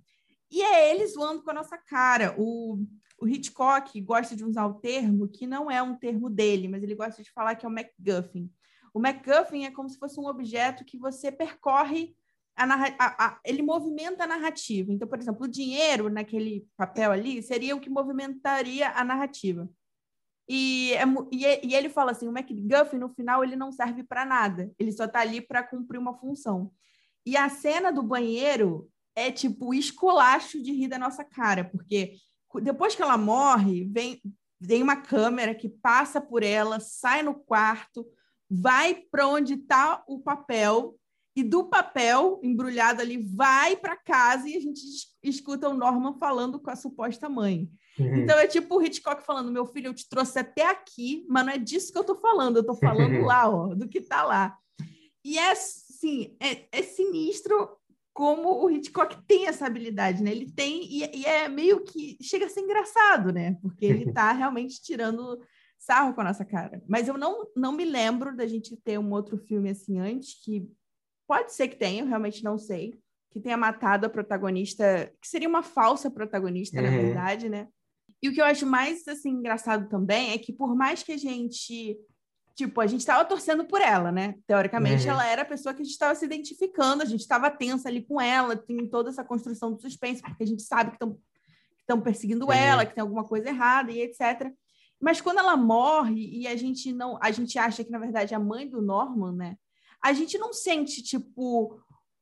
E 0.51 0.62
é 0.62 0.91
ele 0.91 1.05
zoando 1.08 1.43
com 1.43 1.51
a 1.51 1.53
nossa 1.53 1.77
cara. 1.77 2.36
O, 2.38 2.79
o 3.22 3.28
Hitchcock 3.28 4.01
gosta 4.01 4.36
de 4.36 4.44
usar 4.44 4.66
o 4.66 4.74
termo 4.74 5.28
que 5.28 5.46
não 5.46 5.70
é 5.70 5.82
um 5.82 5.96
termo 5.96 6.28
dele, 6.28 6.68
mas 6.68 6.82
ele 6.82 6.96
gosta 6.96 7.22
de 7.22 7.32
falar 7.32 7.54
que 7.56 7.66
é 7.66 7.70
o 7.70 7.72
MacGuffin. 7.72 8.51
O 8.94 9.00
MacGuffin 9.00 9.66
é 9.66 9.72
como 9.72 9.88
se 9.88 10.00
fosse 10.00 10.20
um 10.20 10.25
objeto 10.25 10.84
que 10.84 10.98
você 10.98 11.32
percorre 11.32 12.16
a, 12.56 12.66
a, 12.66 13.25
a, 13.25 13.40
ele 13.46 13.62
movimenta 13.62 14.24
a 14.24 14.28
narrativa. 14.28 14.92
Então, 14.92 15.08
por 15.08 15.20
exemplo, 15.20 15.46
o 15.46 15.48
dinheiro 15.48 16.10
naquele 16.10 16.68
papel 16.75 17.12
ali 17.12 17.42
seria 17.44 17.75
o 17.75 17.80
que 17.80 17.90
movimentaria 17.90 18.90
a 18.90 19.04
narrativa. 19.04 19.70
E, 20.50 20.94
é, 20.94 21.04
e, 21.32 21.68
e 21.68 21.75
ele 21.75 21.90
fala 21.90 22.12
assim: 22.12 22.28
o 22.28 22.32
MacGuffin, 22.32 22.98
no 22.98 23.10
final, 23.10 23.44
ele 23.44 23.56
não 23.56 23.72
serve 23.72 24.04
para 24.04 24.25
nada, 24.25 24.72
ele 24.80 24.92
só 24.92 25.06
está 25.06 25.20
ali 25.20 25.42
para 25.42 25.63
cumprir 25.63 26.00
uma 26.00 26.18
função. 26.18 26.72
E 27.24 27.38
a 27.38 27.48
cena 27.50 27.92
do 27.92 28.01
banheiro 28.01 28.90
é 29.16 29.32
tipo 29.32 29.74
esculacho 29.74 30.62
de 30.62 30.72
rir 30.72 30.88
da 30.88 30.98
nossa 30.98 31.24
cara, 31.24 31.63
porque 31.63 32.16
depois 32.60 32.96
que 32.96 33.01
ela 33.01 33.17
morre, 33.17 33.86
vem, 33.86 34.22
vem 34.60 34.84
uma 34.84 34.96
câmera 34.96 35.55
que 35.55 35.70
passa 35.70 36.20
por 36.20 36.43
ela, 36.43 36.79
sai 36.79 37.24
no 37.24 37.36
quarto, 37.36 38.05
vai 38.50 38.96
para 38.96 39.27
onde 39.27 39.53
está 39.53 40.03
o 40.08 40.20
papel 40.20 40.98
e 41.36 41.43
do 41.43 41.63
papel 41.63 42.39
embrulhado 42.43 43.01
ali 43.01 43.17
vai 43.17 43.75
para 43.75 43.96
casa 43.96 44.50
e 44.50 44.55
a 44.55 44.60
gente 44.60 44.81
escuta 45.24 45.70
o 45.70 45.74
Norman 45.74 46.13
falando 46.20 46.60
com 46.60 46.70
a 46.70 46.75
suposta 46.75 47.29
mãe. 47.29 47.70
Uhum. 47.98 48.17
Então 48.17 48.38
é 48.38 48.48
tipo 48.48 48.75
o 48.75 48.81
Hitchcock 48.81 49.24
falando: 49.24 49.51
meu 49.51 49.65
filho, 49.65 49.88
eu 49.88 49.93
te 49.93 50.08
trouxe 50.10 50.39
até 50.39 50.70
aqui, 50.70 51.25
mas 51.29 51.46
não 51.46 51.53
é 51.53 51.58
disso 51.58 51.91
que 51.91 51.98
eu 51.98 52.01
estou 52.01 52.20
falando, 52.20 52.58
eu 52.58 52.62
estou 52.62 52.75
falando 52.75 53.22
lá, 53.24 53.50
ó, 53.50 53.74
do 53.74 53.88
que 53.88 54.00
está 54.00 54.24
lá. 54.24 54.58
E 55.24 55.38
é 55.38 55.51
assim, 55.51 56.36
é, 56.39 56.65
é, 56.72 56.81
sinistro 56.81 57.77
como 58.13 58.63
o 58.63 58.70
Hitchcock 58.70 59.18
tem 59.25 59.48
essa 59.48 59.65
habilidade, 59.65 60.22
né? 60.22 60.32
Ele 60.32 60.51
tem, 60.51 60.84
e, 60.84 61.20
e 61.20 61.25
é 61.25 61.48
meio 61.48 61.84
que 61.84 62.18
chega 62.22 62.46
a 62.46 62.50
ser 62.50 62.62
engraçado, 62.62 63.32
né? 63.32 63.58
Porque 63.62 63.86
ele 63.86 64.10
está 64.10 64.32
realmente 64.34 64.82
tirando 64.82 65.39
sarro 65.77 66.13
com 66.13 66.22
a 66.22 66.25
nossa 66.25 66.46
cara. 66.46 66.82
Mas 66.88 67.08
eu 67.08 67.18
não, 67.18 67.48
não 67.56 67.72
me 67.72 67.86
lembro 67.86 68.36
da 68.36 68.46
gente 68.46 68.75
ter 68.77 69.00
um 69.00 69.12
outro 69.12 69.38
filme 69.38 69.70
assim 69.70 70.00
antes 70.00 70.44
que 70.44 70.70
Pode 71.32 71.53
ser 71.53 71.70
que 71.70 71.77
tenha, 71.77 72.03
eu 72.03 72.08
realmente 72.08 72.44
não 72.44 72.58
sei. 72.58 73.00
Que 73.30 73.39
tenha 73.39 73.56
matado 73.56 74.06
a 74.06 74.10
protagonista, 74.10 75.10
que 75.22 75.30
seria 75.30 75.48
uma 75.48 75.63
falsa 75.63 76.12
protagonista, 76.12 76.75
uhum. 76.75 76.84
na 76.84 76.89
verdade, 76.89 77.48
né? 77.48 77.70
E 78.22 78.27
o 78.27 78.34
que 78.34 78.41
eu 78.41 78.44
acho 78.44 78.65
mais 78.65 79.08
assim 79.08 79.30
engraçado 79.30 79.88
também 79.88 80.32
é 80.32 80.38
que 80.38 80.51
por 80.51 80.75
mais 80.75 81.03
que 81.03 81.13
a 81.13 81.18
gente 81.18 81.98
tipo, 82.55 82.81
a 82.81 82.88
gente 82.88 83.01
estava 83.01 83.25
torcendo 83.25 83.65
por 83.65 83.81
ela, 83.81 84.12
né? 84.12 84.36
Teoricamente, 84.46 85.05
uhum. 85.05 85.12
ela 85.12 85.25
era 85.25 85.41
a 85.41 85.46
pessoa 85.46 85.74
que 85.74 85.81
a 85.81 85.84
gente 85.84 85.93
estava 85.93 86.15
se 86.15 86.25
identificando, 86.25 87.03
a 87.03 87.05
gente 87.05 87.22
estava 87.22 87.50
tensa 87.50 87.89
ali 87.89 88.03
com 88.03 88.20
ela, 88.20 88.55
tem 88.55 88.88
toda 88.88 89.10
essa 89.10 89.24
construção 89.24 89.74
do 89.74 89.81
suspense, 89.81 90.22
porque 90.22 90.43
a 90.43 90.48
gente 90.48 90.62
sabe 90.62 90.91
que 90.91 90.98
estão 91.79 92.01
perseguindo 92.01 92.46
uhum. 92.46 92.51
ela, 92.51 92.86
que 92.86 92.93
tem 92.93 93.01
alguma 93.01 93.24
coisa 93.24 93.50
errada 93.50 93.91
e 93.91 94.01
etc. 94.01 94.51
Mas 95.00 95.20
quando 95.20 95.39
ela 95.39 95.58
morre 95.58 96.29
e 96.31 96.48
a 96.48 96.55
gente 96.55 96.93
não, 96.93 97.17
a 97.22 97.31
gente 97.31 97.58
acha 97.58 97.84
que 97.84 97.91
na 97.91 98.00
verdade 98.00 98.36
a 98.36 98.39
mãe 98.39 98.70
do 98.70 98.81
Norman, 98.81 99.34
né, 99.34 99.58
a 100.03 100.13
gente 100.13 100.38
não 100.38 100.53
sente, 100.53 101.01
tipo, 101.01 101.79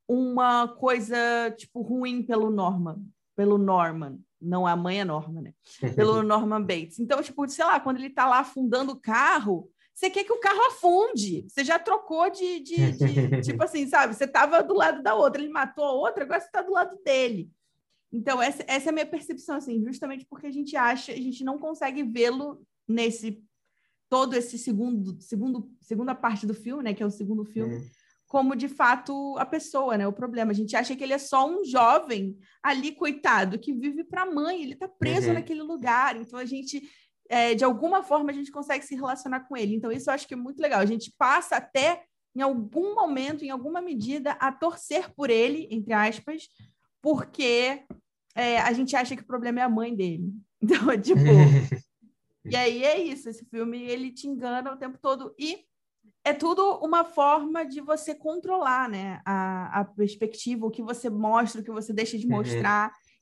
uma 0.07 0.67
coisa, 0.67 1.17
tipo, 1.57 1.81
ruim 1.81 2.24
pelo 2.24 2.50
Norman, 2.50 2.98
pelo 3.36 3.57
Norman. 3.57 4.19
Não, 4.41 4.65
a 4.65 4.75
mãe 4.75 5.01
é 5.01 5.05
Norman, 5.05 5.41
né? 5.41 5.53
Pelo 5.95 6.24
Norman 6.24 6.62
Bates. 6.62 6.98
Então, 6.98 7.21
tipo, 7.21 7.48
sei 7.50 7.65
lá, 7.65 7.77
quando 7.77 7.98
ele 7.98 8.09
tá 8.09 8.25
lá 8.25 8.39
afundando 8.39 8.93
o 8.93 9.00
carro, 9.00 9.69
você 10.00 10.10
quer 10.10 10.24
que 10.24 10.32
o 10.32 10.39
carro 10.39 10.68
afunde. 10.68 11.46
Você 11.50 11.62
já 11.62 11.77
trocou 11.77 12.29
de, 12.29 12.62
de, 12.62 12.91
de 12.94 13.41
tipo 13.44 13.62
assim, 13.62 13.86
sabe? 13.86 14.15
Você 14.15 14.25
tava 14.25 14.63
do 14.63 14.74
lado 14.74 15.03
da 15.03 15.13
outra, 15.13 15.41
ele 15.41 15.51
matou 15.51 15.84
a 15.84 15.91
outra, 15.91 16.24
agora 16.24 16.39
você 16.39 16.50
tá 16.50 16.62
do 16.62 16.72
lado 16.72 16.98
dele. 17.03 17.51
Então, 18.10 18.41
essa, 18.41 18.63
essa 18.65 18.88
é 18.88 18.91
a 18.91 18.94
minha 18.94 19.06
percepção, 19.06 19.58
assim, 19.58 19.84
justamente 19.84 20.25
porque 20.29 20.48
a 20.48 20.51
gente 20.51 20.75
acha, 20.77 21.12
a 21.12 21.18
gente 21.18 21.44
não 21.44 21.60
consegue 21.60 22.01
vê-lo 22.01 22.65
nesse 22.88 23.44
todo 24.10 24.36
esse 24.36 24.58
segundo, 24.58 25.22
segundo, 25.22 25.70
segunda 25.82 26.15
parte 26.15 26.48
do 26.48 26.53
filme, 26.53 26.82
né, 26.82 26.94
que 26.94 27.03
é 27.03 27.06
o 27.06 27.12
segundo 27.12 27.46
filme, 27.46 27.75
uhum. 27.75 27.86
como 28.25 28.56
de 28.56 28.68
fato 28.70 29.38
a 29.38 29.46
pessoa, 29.46 29.98
né, 29.98 30.08
o 30.08 30.13
problema. 30.13 30.51
A 30.51 30.56
gente 30.56 30.75
acha 30.77 30.96
que 30.96 31.03
ele 31.03 31.13
é 31.13 31.20
só 31.20 31.48
um 31.48 31.63
jovem 31.63 32.38
ali, 32.63 32.94
coitado, 32.94 33.60
que 33.60 33.74
vive 33.74 34.06
para 34.06 34.24
a 34.24 34.32
mãe, 34.34 34.63
ele 34.63 34.74
está 34.74 34.88
preso 34.88 35.27
uhum. 35.27 35.34
naquele 35.34 35.62
lugar. 35.62 36.15
Então 36.15 36.39
a 36.39 36.46
gente, 36.46 36.82
é, 37.29 37.53
de 37.53 37.63
alguma 37.63 38.01
forma, 38.01 38.31
a 38.31 38.33
gente 38.33 38.51
consegue 38.51 38.83
se 38.83 38.95
relacionar 38.95 39.41
com 39.41 39.55
ele. 39.55 39.75
Então 39.75 39.91
isso 39.91 40.09
eu 40.09 40.13
acho 40.13 40.27
que 40.27 40.33
é 40.33 40.38
muito 40.38 40.59
legal. 40.59 40.79
A 40.79 40.86
gente 40.86 41.13
passa 41.17 41.57
até, 41.57 42.03
em 42.36 42.41
algum 42.41 42.95
momento, 42.95 43.45
em 43.45 43.51
alguma 43.51 43.81
medida, 43.81 44.31
a 44.33 44.51
torcer 44.51 45.13
por 45.13 45.29
ele, 45.29 45.67
entre 45.69 45.93
aspas, 45.93 46.48
porque 47.01 47.83
é, 48.36 48.59
a 48.59 48.74
gente 48.74 48.95
acha 48.95 49.15
que 49.15 49.21
o 49.21 49.27
problema 49.27 49.59
é 49.59 49.63
a 49.63 49.69
mãe 49.69 49.95
dele. 49.95 50.33
Então, 50.62 50.91
é 50.91 50.98
tipo, 50.98 51.21
E 52.50 52.55
aí 52.55 52.83
é 52.83 53.01
isso, 53.01 53.29
esse 53.29 53.45
filme 53.45 53.81
ele 53.81 54.12
te 54.12 54.27
engana 54.27 54.74
o 54.74 54.77
tempo 54.77 54.98
todo 55.01 55.33
e 55.38 55.63
é 56.24 56.33
tudo 56.33 56.79
uma 56.79 57.05
forma 57.05 57.65
de 57.65 57.79
você 57.79 58.13
controlar, 58.13 58.89
né, 58.89 59.21
a, 59.25 59.79
a 59.79 59.86
perspectiva, 59.86 60.65
o 60.65 60.71
que 60.71 60.81
você 60.81 61.09
mostra, 61.09 61.62
o 61.62 61.63
que 61.63 61.71
você 61.71 61.93
deixa 61.93 62.17
de 62.17 62.25
uhum. 62.25 62.36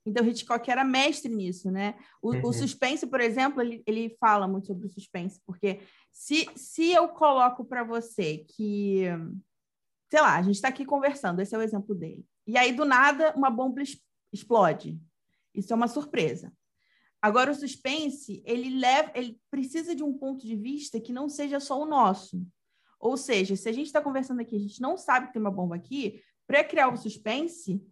Então, 0.08 0.26
Hitchcock 0.26 0.72
era 0.72 0.86
mestre 0.86 1.30
nisso, 1.34 1.70
né? 1.70 1.96
O, 2.22 2.34
uhum. 2.34 2.46
o 2.46 2.54
suspense, 2.54 3.06
por 3.06 3.20
exemplo, 3.20 3.62
ele, 3.62 3.84
ele 3.86 4.16
fala 4.22 4.48
muito 4.48 4.68
sobre 4.68 4.88
o 4.88 4.90
suspense, 4.90 5.42
porque 5.46 5.82
se, 6.14 6.48
se 6.56 6.94
eu 6.94 7.10
coloco 7.10 7.66
para 7.66 7.84
você 7.84 8.46
que, 8.48 9.04
sei 10.10 10.22
lá, 10.22 10.38
a 10.38 10.42
gente 10.42 10.56
está 10.56 10.70
aqui 10.70 10.86
conversando, 10.86 11.42
esse 11.42 11.54
é 11.54 11.58
o 11.58 11.62
exemplo 11.62 11.94
dele, 11.94 12.26
e 12.48 12.58
aí 12.58 12.72
do 12.72 12.86
nada 12.86 13.34
uma 13.36 13.50
bomba 13.50 13.82
explode. 14.32 14.98
Isso 15.54 15.74
é 15.74 15.76
uma 15.76 15.90
surpresa. 15.90 16.54
Agora, 17.22 17.52
o 17.52 17.56
suspense, 17.56 18.42
ele 18.46 18.80
leva, 18.80 19.12
ele 19.14 19.38
precisa 19.52 19.94
de 19.94 20.04
um 20.04 20.14
ponto 20.14 20.46
de 20.46 20.56
vista 20.56 21.02
que 21.02 21.12
não 21.12 21.28
seja 21.28 21.60
só 21.60 21.82
o 21.82 21.86
nosso. 21.86 22.42
Ou 22.98 23.18
seja, 23.18 23.58
se 23.58 23.68
a 23.68 23.74
gente 23.74 23.88
está 23.88 24.02
conversando 24.02 24.40
aqui, 24.40 24.56
a 24.56 24.60
gente 24.60 24.80
não 24.80 24.96
sabe 24.96 25.28
que 25.28 25.34
tem 25.34 25.42
uma 25.42 25.52
bomba 25.52 25.76
aqui, 25.76 26.24
para 26.46 26.64
criar 26.64 26.88
o 26.88 26.96
suspense, 26.96 27.84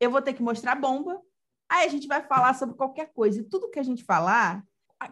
eu 0.00 0.10
vou 0.10 0.22
ter 0.22 0.32
que 0.32 0.42
mostrar 0.42 0.72
a 0.72 0.80
bomba, 0.80 1.20
aí 1.68 1.86
a 1.86 1.90
gente 1.90 2.06
vai 2.06 2.22
falar 2.22 2.54
sobre 2.54 2.74
qualquer 2.76 3.12
coisa. 3.12 3.40
E 3.40 3.44
tudo 3.44 3.70
que 3.70 3.78
a 3.78 3.82
gente 3.82 4.04
falar, 4.04 4.64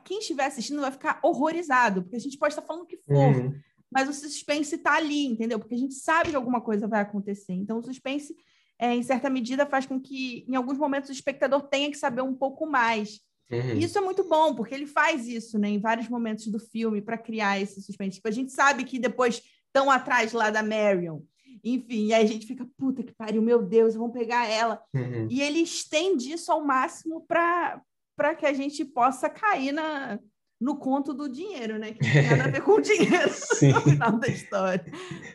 quem 0.04 0.18
estiver 0.18 0.46
assistindo 0.46 0.80
vai 0.80 0.90
ficar 0.90 1.20
horrorizado, 1.22 2.02
porque 2.02 2.16
a 2.16 2.20
gente 2.20 2.38
pode 2.38 2.52
estar 2.52 2.62
falando 2.62 2.82
o 2.82 2.86
que 2.86 2.96
for, 2.96 3.14
uhum. 3.14 3.54
mas 3.90 4.08
o 4.08 4.12
suspense 4.12 4.74
está 4.74 4.94
ali, 4.94 5.26
entendeu? 5.26 5.58
Porque 5.58 5.74
a 5.74 5.78
gente 5.78 5.94
sabe 5.94 6.30
que 6.30 6.36
alguma 6.36 6.60
coisa 6.60 6.88
vai 6.88 7.00
acontecer. 7.00 7.52
Então, 7.52 7.78
o 7.78 7.82
suspense, 7.82 8.34
é, 8.78 8.94
em 8.94 9.02
certa 9.02 9.30
medida, 9.30 9.66
faz 9.66 9.86
com 9.86 10.00
que, 10.00 10.44
em 10.48 10.56
alguns 10.56 10.78
momentos, 10.78 11.10
o 11.10 11.12
espectador 11.12 11.62
tenha 11.68 11.90
que 11.90 11.98
saber 11.98 12.22
um 12.22 12.34
pouco 12.34 12.66
mais. 12.66 13.20
Uhum. 13.50 13.78
Isso 13.78 13.96
é 13.96 14.00
muito 14.00 14.24
bom, 14.24 14.54
porque 14.54 14.74
ele 14.74 14.86
faz 14.86 15.28
isso 15.28 15.58
né, 15.58 15.68
em 15.68 15.78
vários 15.78 16.08
momentos 16.08 16.48
do 16.48 16.58
filme 16.58 17.00
para 17.00 17.16
criar 17.16 17.60
esse 17.60 17.80
suspense. 17.80 18.16
Tipo, 18.16 18.28
a 18.28 18.32
gente 18.32 18.50
sabe 18.52 18.84
que 18.84 18.98
depois 18.98 19.40
estão 19.66 19.90
atrás 19.90 20.32
lá 20.32 20.50
da 20.50 20.62
Marion. 20.62 21.20
Enfim, 21.64 22.06
e 22.06 22.14
aí 22.14 22.24
a 22.24 22.28
gente 22.28 22.46
fica, 22.46 22.66
puta 22.76 23.02
que 23.02 23.14
pariu, 23.14 23.42
meu 23.42 23.62
Deus, 23.62 23.94
vão 23.94 24.10
pegar 24.10 24.48
ela. 24.48 24.82
Uhum. 24.94 25.26
E 25.30 25.40
ele 25.40 25.60
estende 25.60 26.32
isso 26.32 26.50
ao 26.50 26.64
máximo 26.64 27.24
para 27.26 28.34
que 28.36 28.46
a 28.46 28.52
gente 28.52 28.84
possa 28.84 29.28
cair 29.28 29.72
na, 29.72 30.18
no 30.60 30.76
conto 30.76 31.12
do 31.12 31.28
dinheiro, 31.28 31.78
né? 31.78 31.92
Que 31.92 32.04
não 32.04 32.12
tem 32.12 32.30
nada 32.30 32.44
a 32.44 32.52
ver 32.52 32.62
com 32.64 32.72
o 32.72 32.80
dinheiro 32.80 33.30
no 33.74 33.80
final 33.82 34.12
da 34.12 34.28
história. 34.28 34.84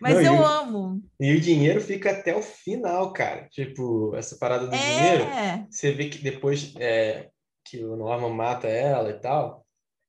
Mas 0.01 0.15
não, 0.15 0.21
eu 0.21 0.33
e, 0.33 0.43
amo. 0.43 1.03
E 1.19 1.35
o 1.35 1.41
dinheiro 1.41 1.81
fica 1.81 2.11
até 2.11 2.35
o 2.35 2.41
final, 2.41 3.13
cara. 3.13 3.47
Tipo, 3.49 4.15
essa 4.15 4.37
parada 4.37 4.67
do 4.67 4.75
é... 4.75 4.77
dinheiro. 4.77 5.67
Você 5.69 5.91
vê 5.91 6.09
que 6.09 6.17
depois. 6.23 6.73
É 6.77 7.29
que 7.71 7.83
o 7.83 7.95
Norman 7.95 8.33
mata 8.33 8.67
ela 8.67 9.09
e 9.11 9.19
tal, 9.19 9.60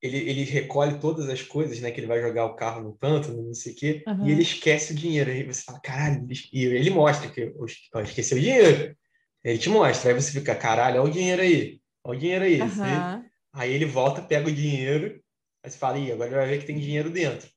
ele, 0.02 0.18
ele 0.18 0.42
recolhe 0.42 0.98
todas 0.98 1.28
as 1.28 1.42
coisas, 1.42 1.80
né? 1.80 1.92
Que 1.92 2.00
ele 2.00 2.08
vai 2.08 2.20
jogar 2.20 2.44
o 2.46 2.56
carro 2.56 2.82
no 2.82 2.92
pântano, 2.92 3.40
não 3.40 3.54
sei 3.54 3.72
o 3.72 3.76
quê, 3.76 4.02
uhum. 4.06 4.26
e 4.26 4.32
ele 4.32 4.42
esquece 4.42 4.92
o 4.92 4.96
dinheiro. 4.96 5.30
Aí 5.30 5.44
você 5.44 5.62
fala, 5.62 5.80
caralho, 5.80 6.26
e 6.52 6.64
ele 6.64 6.90
mostra 6.90 7.30
que 7.30 7.54
ó, 7.94 8.00
esqueceu 8.00 8.36
o 8.36 8.40
dinheiro. 8.40 8.96
Ele 9.44 9.58
te 9.58 9.68
mostra, 9.68 10.10
aí 10.10 10.20
você 10.20 10.32
fica, 10.32 10.54
caralho, 10.54 11.00
olha 11.00 11.10
o 11.10 11.12
dinheiro 11.12 11.42
aí, 11.42 11.80
olha 12.04 12.16
o 12.16 12.20
dinheiro 12.20 12.44
aí. 12.44 12.60
Uhum. 12.60 13.24
Aí 13.52 13.72
ele 13.72 13.84
volta, 13.84 14.22
pega 14.22 14.48
o 14.48 14.52
dinheiro, 14.52 15.22
aí 15.62 15.70
você 15.70 15.78
fala, 15.78 15.98
Ih, 15.98 16.10
agora 16.10 16.28
ele 16.28 16.36
vai 16.36 16.48
ver 16.48 16.58
que 16.58 16.66
tem 16.66 16.78
dinheiro 16.78 17.08
dentro. 17.08 17.48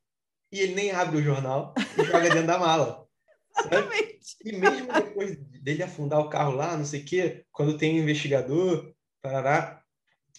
E 0.52 0.60
ele 0.60 0.76
nem 0.76 0.92
abre 0.92 1.18
o 1.18 1.24
jornal 1.24 1.74
e 1.98 2.04
joga 2.04 2.30
dentro 2.30 2.48
da 2.48 2.60
mala. 2.60 3.06
Exatamente. 3.58 4.36
E 4.44 4.52
mesmo 4.52 4.94
depois 4.94 5.36
dele 5.62 5.82
afundar 5.82 6.20
o 6.20 6.30
carro 6.30 6.52
lá, 6.52 6.78
não 6.78 6.86
sei 6.86 7.02
o 7.02 7.06
quê, 7.06 7.46
quando 7.52 7.78
tem 7.78 7.96
um 7.96 8.04
investigador, 8.04 8.94
parará, 9.22 9.82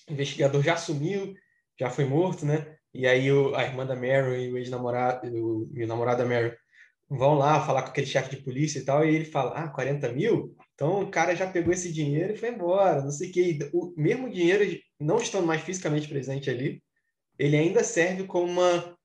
o 0.08 0.12
investigador 0.12 0.62
já 0.62 0.76
sumiu, 0.76 1.34
já 1.78 1.90
foi 1.90 2.04
morto, 2.04 2.44
né? 2.44 2.76
E 2.94 3.06
aí 3.06 3.30
o, 3.30 3.54
a 3.54 3.64
irmã 3.64 3.84
da 3.84 3.94
Mary 3.94 4.44
e 4.44 4.52
o 4.52 4.58
ex-namorado, 4.58 5.28
o, 5.28 5.70
o 5.70 5.86
namorado 5.86 6.22
da 6.22 6.28
Mary, 6.28 6.56
vão 7.08 7.34
lá 7.34 7.64
falar 7.64 7.82
com 7.82 7.90
aquele 7.90 8.06
chefe 8.06 8.34
de 8.34 8.42
polícia 8.42 8.78
e 8.78 8.84
tal, 8.84 9.04
e 9.04 9.14
ele 9.14 9.24
fala, 9.24 9.52
ah, 9.52 9.68
40 9.68 10.12
mil? 10.12 10.56
Então 10.74 11.02
o 11.02 11.10
cara 11.10 11.36
já 11.36 11.46
pegou 11.46 11.72
esse 11.72 11.92
dinheiro 11.92 12.32
e 12.32 12.36
foi 12.36 12.50
embora, 12.50 13.02
não 13.02 13.10
sei 13.10 13.30
o 13.30 13.32
quê. 13.32 13.58
O 13.72 13.92
mesmo 13.96 14.30
dinheiro 14.30 14.64
não 14.98 15.18
estando 15.18 15.46
mais 15.46 15.62
fisicamente 15.62 16.08
presente 16.08 16.50
ali, 16.50 16.82
ele 17.38 17.56
ainda 17.56 17.84
serve 17.84 18.24
como 18.24 18.46
uma, 18.50 18.96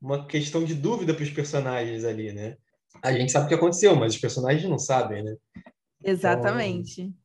uma 0.00 0.26
questão 0.26 0.64
de 0.64 0.74
dúvida 0.74 1.12
para 1.12 1.24
os 1.24 1.30
personagens 1.30 2.04
ali, 2.04 2.32
né? 2.32 2.56
A 3.02 3.12
gente 3.12 3.32
sabe 3.32 3.46
o 3.46 3.48
que 3.48 3.54
aconteceu, 3.54 3.96
mas 3.96 4.14
os 4.14 4.20
personagens 4.20 4.68
não 4.68 4.78
sabem, 4.78 5.22
né? 5.24 5.34
Exatamente. 6.04 7.02
Então... 7.02 7.21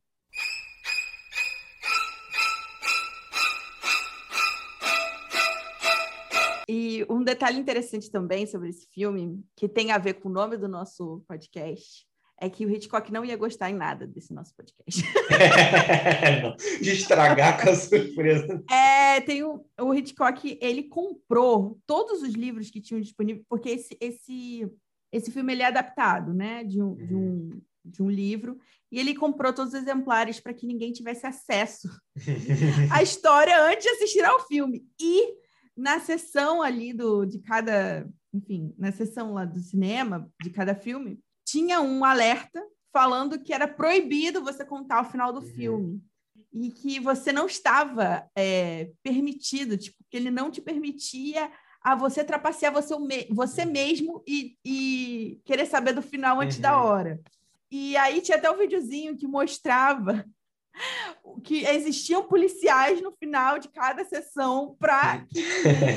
um 7.08 7.22
detalhe 7.22 7.58
interessante 7.58 8.10
também 8.10 8.46
sobre 8.46 8.68
esse 8.68 8.86
filme, 8.92 9.42
que 9.56 9.68
tem 9.68 9.90
a 9.90 9.98
ver 9.98 10.14
com 10.14 10.28
o 10.28 10.32
nome 10.32 10.56
do 10.56 10.68
nosso 10.68 11.24
podcast, 11.26 12.06
é 12.40 12.48
que 12.48 12.64
o 12.64 12.70
Hitchcock 12.70 13.10
não 13.12 13.24
ia 13.24 13.36
gostar 13.36 13.70
em 13.70 13.74
nada 13.74 14.06
desse 14.06 14.32
nosso 14.32 14.54
podcast. 14.54 15.02
não, 16.42 16.54
de 16.80 16.90
estragar 16.90 17.60
com 17.60 17.70
a 17.70 17.74
surpresa. 17.74 18.62
É, 18.70 19.20
tem 19.20 19.42
o, 19.42 19.64
o 19.80 19.94
Hitchcock, 19.94 20.58
ele 20.60 20.84
comprou 20.84 21.80
todos 21.86 22.22
os 22.22 22.34
livros 22.34 22.70
que 22.70 22.80
tinham 22.80 23.00
disponível, 23.00 23.44
porque 23.48 23.70
esse, 23.70 23.96
esse, 24.00 24.70
esse 25.12 25.30
filme 25.32 25.52
ele 25.52 25.62
é 25.62 25.66
adaptado, 25.66 26.32
né, 26.32 26.62
de 26.62 26.80
um, 26.80 26.94
de 26.94 27.14
um, 27.14 27.60
de 27.84 28.02
um 28.02 28.10
livro, 28.10 28.58
e 28.90 28.98
ele 29.00 29.14
comprou 29.14 29.52
todos 29.52 29.74
os 29.74 29.80
exemplares 29.80 30.38
para 30.38 30.54
que 30.54 30.66
ninguém 30.66 30.92
tivesse 30.92 31.26
acesso 31.26 31.88
à 32.90 33.02
história 33.02 33.60
antes 33.64 33.82
de 33.82 33.90
assistir 33.90 34.24
ao 34.24 34.46
filme. 34.46 34.86
E 35.00 35.34
na 35.78 36.00
sessão 36.00 36.60
ali 36.60 36.92
do, 36.92 37.24
de 37.24 37.38
cada, 37.38 38.04
enfim, 38.34 38.74
na 38.76 38.90
sessão 38.90 39.32
lá 39.32 39.44
do 39.44 39.60
cinema, 39.60 40.28
de 40.42 40.50
cada 40.50 40.74
filme, 40.74 41.20
tinha 41.46 41.80
um 41.80 42.04
alerta 42.04 42.60
falando 42.92 43.38
que 43.38 43.52
era 43.52 43.68
proibido 43.68 44.42
você 44.42 44.64
contar 44.64 45.02
o 45.02 45.10
final 45.10 45.32
do 45.32 45.38
uhum. 45.38 45.54
filme 45.54 46.02
e 46.52 46.70
que 46.72 46.98
você 46.98 47.32
não 47.32 47.46
estava 47.46 48.28
é, 48.36 48.90
permitido, 49.04 49.78
tipo, 49.78 49.96
que 50.10 50.16
ele 50.16 50.32
não 50.32 50.50
te 50.50 50.60
permitia 50.60 51.48
a 51.80 51.94
você 51.94 52.24
trapacear 52.24 52.72
você, 52.72 52.94
você 53.30 53.62
uhum. 53.62 53.70
mesmo 53.70 54.24
e, 54.26 54.56
e 54.64 55.40
querer 55.44 55.66
saber 55.66 55.92
do 55.92 56.02
final 56.02 56.40
antes 56.40 56.56
uhum. 56.56 56.62
da 56.62 56.82
hora. 56.82 57.20
E 57.70 57.96
aí 57.98 58.20
tinha 58.20 58.36
até 58.36 58.50
um 58.50 58.58
videozinho 58.58 59.16
que 59.16 59.28
mostrava 59.28 60.24
que 61.42 61.64
existiam 61.66 62.22
policiais 62.24 63.00
no 63.00 63.12
final 63.12 63.58
de 63.58 63.68
cada 63.68 64.04
sessão 64.04 64.76
para 64.78 65.24
que 65.26 65.42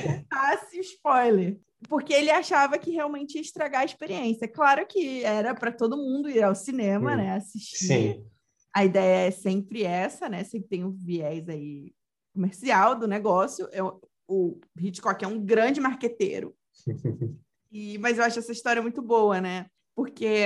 contasse 0.07 0.79
spoiler 0.79 1.59
porque 1.89 2.13
ele 2.13 2.29
achava 2.29 2.77
que 2.77 2.91
realmente 2.91 3.35
ia 3.35 3.41
estragar 3.41 3.81
a 3.81 3.85
experiência. 3.85 4.47
Claro 4.47 4.85
que 4.85 5.23
era 5.23 5.53
para 5.53 5.71
todo 5.71 5.97
mundo 5.97 6.29
ir 6.29 6.43
ao 6.43 6.55
cinema, 6.55 7.15
né, 7.15 7.35
assistir. 7.35 7.87
Sim. 7.87 8.25
A 8.73 8.85
ideia 8.85 9.27
é 9.27 9.31
sempre 9.31 9.83
essa, 9.83 10.29
né? 10.29 10.43
Sempre 10.43 10.69
tem 10.69 10.85
um 10.85 10.91
viés 10.91 11.49
aí 11.49 11.91
comercial 12.33 12.97
do 12.97 13.07
negócio. 13.07 13.67
Eu, 13.73 13.99
o 14.27 14.59
Hitchcock 14.79 15.23
é 15.23 15.27
um 15.27 15.43
grande 15.43 15.81
marqueteiro. 15.81 16.55
e, 17.69 17.97
mas 17.97 18.17
eu 18.17 18.23
acho 18.23 18.39
essa 18.39 18.51
história 18.51 18.81
muito 18.81 19.01
boa, 19.01 19.41
né? 19.41 19.65
Porque 19.93 20.45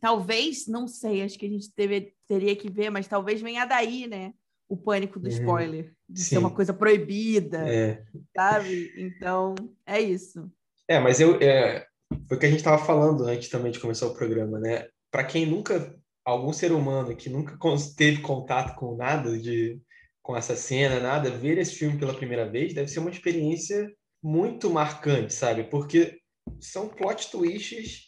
talvez, 0.00 0.66
não 0.66 0.86
sei, 0.86 1.22
acho 1.22 1.38
que 1.38 1.46
a 1.46 1.48
gente 1.48 1.72
teve, 1.72 2.12
teria 2.32 2.56
que 2.56 2.70
ver, 2.70 2.88
mas 2.88 3.06
talvez 3.06 3.42
venha 3.42 3.66
daí, 3.66 4.06
né? 4.06 4.32
O 4.66 4.74
pânico 4.74 5.20
do 5.20 5.28
uhum. 5.28 5.32
spoiler, 5.32 5.92
de 6.08 6.20
Sim. 6.20 6.30
ser 6.30 6.38
uma 6.38 6.50
coisa 6.50 6.72
proibida, 6.72 7.58
é. 7.68 8.02
sabe? 8.34 8.90
Então, 8.96 9.54
é 9.84 10.00
isso. 10.00 10.50
É, 10.88 10.98
mas 10.98 11.20
eu 11.20 11.38
é, 11.42 11.86
foi 12.26 12.36
o 12.36 12.40
que 12.40 12.46
a 12.46 12.48
gente 12.48 12.60
estava 12.60 12.82
falando 12.82 13.24
antes 13.24 13.50
também 13.50 13.70
de 13.70 13.78
começar 13.78 14.06
o 14.06 14.14
programa, 14.14 14.58
né? 14.58 14.88
Para 15.10 15.24
quem 15.24 15.44
nunca, 15.44 15.94
algum 16.24 16.54
ser 16.54 16.72
humano 16.72 17.14
que 17.14 17.28
nunca 17.28 17.58
teve 17.94 18.22
contato 18.22 18.74
com 18.76 18.96
nada 18.96 19.38
de 19.38 19.78
com 20.22 20.36
essa 20.36 20.54
cena, 20.54 21.00
nada, 21.00 21.30
ver 21.30 21.58
esse 21.58 21.74
filme 21.74 21.98
pela 21.98 22.14
primeira 22.14 22.48
vez 22.48 22.72
deve 22.72 22.88
ser 22.88 23.00
uma 23.00 23.10
experiência 23.10 23.92
muito 24.22 24.70
marcante, 24.70 25.34
sabe? 25.34 25.64
Porque 25.64 26.18
são 26.60 26.88
plot 26.88 27.30
twists 27.30 28.04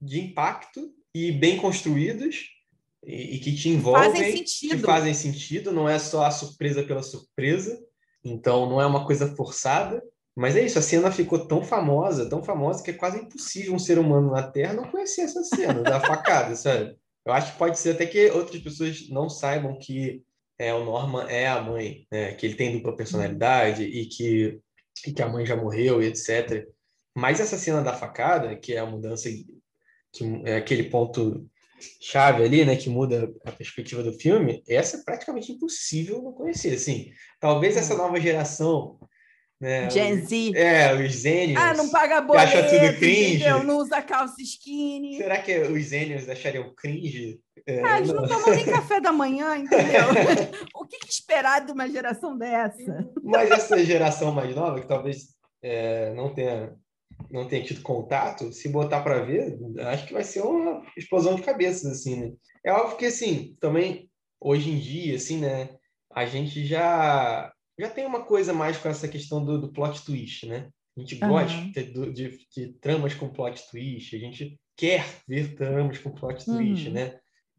de 0.00 0.18
impacto 0.18 0.90
e 1.14 1.30
bem 1.30 1.58
construídos 1.58 2.57
e, 3.04 3.36
e 3.36 3.38
que 3.38 3.54
te 3.54 3.68
envolvem, 3.68 4.10
fazem 4.10 4.36
sentido. 4.36 4.76
que 4.76 4.82
fazem 4.86 5.14
sentido, 5.14 5.72
não 5.72 5.88
é 5.88 5.98
só 5.98 6.24
a 6.24 6.30
surpresa 6.30 6.82
pela 6.82 7.02
surpresa, 7.02 7.78
então 8.24 8.68
não 8.68 8.80
é 8.80 8.86
uma 8.86 9.06
coisa 9.06 9.34
forçada. 9.34 10.02
Mas 10.36 10.54
é 10.54 10.64
isso, 10.64 10.78
a 10.78 10.82
cena 10.82 11.10
ficou 11.10 11.48
tão 11.48 11.64
famosa, 11.64 12.28
tão 12.28 12.44
famosa, 12.44 12.80
que 12.82 12.92
é 12.92 12.94
quase 12.94 13.18
impossível 13.18 13.74
um 13.74 13.78
ser 13.78 13.98
humano 13.98 14.30
na 14.30 14.44
Terra 14.44 14.72
não 14.72 14.88
conhecer 14.88 15.22
essa 15.22 15.42
cena 15.42 15.82
da 15.82 15.98
facada, 15.98 16.54
sabe? 16.56 16.96
Eu 17.26 17.32
acho 17.32 17.52
que 17.52 17.58
pode 17.58 17.76
ser 17.76 17.90
até 17.90 18.06
que 18.06 18.30
outras 18.30 18.62
pessoas 18.62 19.08
não 19.08 19.28
saibam 19.28 19.76
que 19.78 20.22
é, 20.56 20.72
o 20.72 20.84
Norman 20.84 21.26
é 21.28 21.48
a 21.48 21.60
mãe, 21.60 22.06
né? 22.10 22.34
que 22.34 22.46
ele 22.46 22.54
tem 22.54 22.72
dupla 22.72 22.96
personalidade 22.96 23.82
e 23.82 24.06
que, 24.06 24.60
e 25.06 25.12
que 25.12 25.22
a 25.22 25.28
mãe 25.28 25.44
já 25.44 25.56
morreu 25.56 26.02
e 26.02 26.06
etc. 26.06 26.66
Mas 27.16 27.40
essa 27.40 27.58
cena 27.58 27.82
da 27.82 27.92
facada, 27.92 28.56
que 28.56 28.74
é 28.74 28.78
a 28.78 28.86
mudança, 28.86 29.28
que 30.12 30.42
é 30.44 30.56
aquele 30.56 30.84
ponto 30.84 31.48
chave 32.00 32.42
ali, 32.42 32.64
né, 32.64 32.76
que 32.76 32.88
muda 32.88 33.32
a 33.44 33.52
perspectiva 33.52 34.02
do 34.02 34.12
filme, 34.12 34.62
essa 34.68 34.98
é 34.98 35.02
praticamente 35.02 35.52
impossível 35.52 36.22
não 36.22 36.32
conhecer, 36.32 36.74
assim. 36.74 37.10
Talvez 37.40 37.76
essa 37.76 37.96
nova 37.96 38.20
geração 38.20 38.98
né? 39.60 39.90
Gen 39.90 40.24
Z. 40.24 40.52
É, 40.54 40.94
os 40.94 41.12
Zenials. 41.12 41.60
Ah, 41.60 41.74
não 41.74 41.88
paga 41.88 42.20
boleto, 42.20 42.56
acha 42.56 42.62
tudo 42.68 42.96
cringe. 42.98 43.36
Entendeu? 43.36 43.64
Não 43.64 43.78
usa 43.78 44.00
calça 44.00 44.40
skinny. 44.40 45.16
Será 45.16 45.38
que 45.38 45.58
os 45.58 45.84
Zenials 45.84 46.28
achariam 46.28 46.72
cringe? 46.76 47.40
É, 47.66 47.82
ah, 47.82 47.98
eles 47.98 48.12
não, 48.12 48.22
não 48.22 48.28
tomam 48.28 48.54
nem 48.54 48.64
café 48.64 49.00
da 49.00 49.12
manhã, 49.12 49.56
entendeu? 49.56 50.04
o 50.74 50.86
que, 50.86 50.98
que, 50.98 51.10
esperar 51.12 51.66
de 51.66 51.72
uma 51.72 51.88
geração 51.88 52.38
dessa? 52.38 53.10
Mas 53.22 53.50
essa 53.50 53.84
geração 53.84 54.30
mais 54.30 54.54
nova, 54.54 54.80
que 54.80 54.86
talvez 54.86 55.34
é, 55.60 56.14
não 56.14 56.32
tenha 56.32 56.72
não 57.30 57.46
tenha 57.46 57.64
tido 57.64 57.82
contato, 57.82 58.52
se 58.52 58.68
botar 58.68 59.02
para 59.02 59.24
ver, 59.24 59.58
acho 59.86 60.06
que 60.06 60.12
vai 60.12 60.24
ser 60.24 60.42
uma 60.42 60.82
explosão 60.96 61.34
de 61.34 61.42
cabeças, 61.42 61.86
assim, 61.90 62.16
né? 62.20 62.32
É 62.64 62.72
óbvio 62.72 62.96
que, 62.96 63.06
assim, 63.06 63.56
também, 63.60 64.10
hoje 64.40 64.70
em 64.70 64.78
dia, 64.78 65.16
assim, 65.16 65.38
né, 65.38 65.70
a 66.12 66.26
gente 66.26 66.64
já 66.64 67.52
já 67.78 67.88
tem 67.88 68.04
uma 68.04 68.24
coisa 68.24 68.52
mais 68.52 68.76
com 68.76 68.88
essa 68.88 69.06
questão 69.06 69.44
do, 69.44 69.60
do 69.60 69.72
plot 69.72 70.04
twist, 70.04 70.46
né? 70.46 70.68
A 70.96 71.00
gente 71.00 71.22
uhum. 71.22 71.28
gosta 71.28 71.56
de, 71.56 72.12
de, 72.12 72.38
de, 72.52 72.72
tramas 72.80 73.14
com 73.14 73.28
plot 73.28 73.62
twist, 73.70 74.16
a 74.16 74.18
gente 74.18 74.58
quer 74.76 75.04
ver 75.28 75.54
tramas 75.54 75.98
com 75.98 76.10
plot 76.10 76.44
twist, 76.44 76.88
uhum. 76.88 76.94
né? 76.94 77.18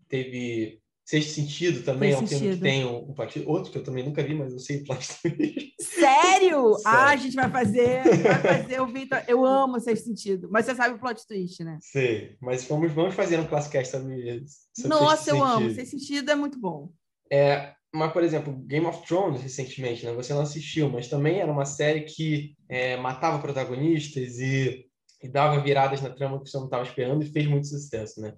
Teve 0.10 0.82
Sexto 1.10 1.32
Sentido 1.32 1.82
também, 1.82 2.12
Sexto 2.12 2.22
é 2.22 2.24
um 2.24 2.40
filme 2.40 2.56
que 2.56 2.62
tem 2.62 2.86
um, 2.86 3.10
um 3.10 3.14
plot 3.16 3.44
Outro 3.48 3.72
que 3.72 3.80
eu 3.80 3.84
também 3.84 4.06
nunca 4.06 4.22
vi, 4.22 4.36
mas 4.36 4.54
eu 4.54 4.60
sei 4.60 4.78
o 4.78 4.84
plot 4.84 5.08
twist. 5.08 5.74
Sério? 5.80 5.80
Sério? 5.82 6.78
Ah, 6.86 7.10
a 7.10 7.16
gente 7.16 7.36
vai 7.36 7.50
fazer, 7.50 8.04
vai 8.22 8.62
fazer 8.62 8.80
o 8.80 8.86
Vitor. 8.86 9.24
Eu 9.28 9.44
amo 9.44 9.80
Sexto 9.80 10.06
Sentido, 10.06 10.48
mas 10.52 10.68
você 10.68 10.76
sabe 10.76 10.94
o 10.94 11.00
plot 11.00 11.26
twist, 11.26 11.64
né? 11.64 11.80
Sei, 11.82 12.38
mas 12.40 12.64
vamos, 12.66 12.92
vamos 12.92 13.16
fazer 13.16 13.40
um 13.40 13.48
classicast 13.48 13.92
sobre, 13.92 14.44
sobre 14.72 14.88
Nossa, 14.88 15.32
eu 15.32 15.38
sentido. 15.38 15.52
amo. 15.52 15.74
Sexto 15.74 15.98
Sentido 15.98 16.30
é 16.30 16.36
muito 16.36 16.60
bom. 16.60 16.92
É, 17.32 17.74
mas, 17.92 18.14
por 18.14 18.24
exemplo, 18.24 18.54
Game 18.68 18.86
of 18.86 19.04
Thrones, 19.08 19.42
recentemente, 19.42 20.06
né? 20.06 20.14
Você 20.14 20.32
não 20.32 20.42
assistiu, 20.42 20.92
mas 20.92 21.08
também 21.08 21.40
era 21.40 21.52
uma 21.52 21.66
série 21.66 22.02
que 22.02 22.56
é, 22.70 22.98
matava 22.98 23.42
protagonistas 23.42 24.38
e, 24.38 24.86
e, 25.24 25.28
dava 25.28 25.60
viradas 25.60 26.04
na 26.04 26.12
trama 26.12 26.40
que 26.40 26.52
você 26.52 26.58
não 26.58 26.66
estava 26.66 26.84
esperando 26.84 27.24
e 27.24 27.32
fez 27.32 27.48
muito 27.48 27.66
sucesso, 27.66 28.22
né? 28.22 28.36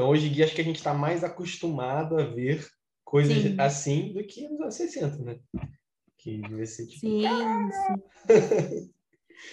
Então, 0.00 0.08
hoje 0.08 0.28
em 0.28 0.32
dia, 0.32 0.46
acho 0.46 0.54
que 0.54 0.62
a 0.62 0.64
gente 0.64 0.76
está 0.76 0.94
mais 0.94 1.22
acostumado 1.22 2.18
a 2.18 2.24
ver 2.24 2.66
coisas 3.04 3.36
sim. 3.36 3.54
assim 3.58 4.12
do 4.14 4.24
que 4.24 4.48
nos 4.48 4.58
anos 4.62 4.74
60, 4.74 5.18
né? 5.18 5.38
Que 6.16 6.38
devia 6.38 6.64
ser 6.64 6.86
tipo... 6.86 7.00
Sim, 7.00 7.22
sim. 8.26 8.90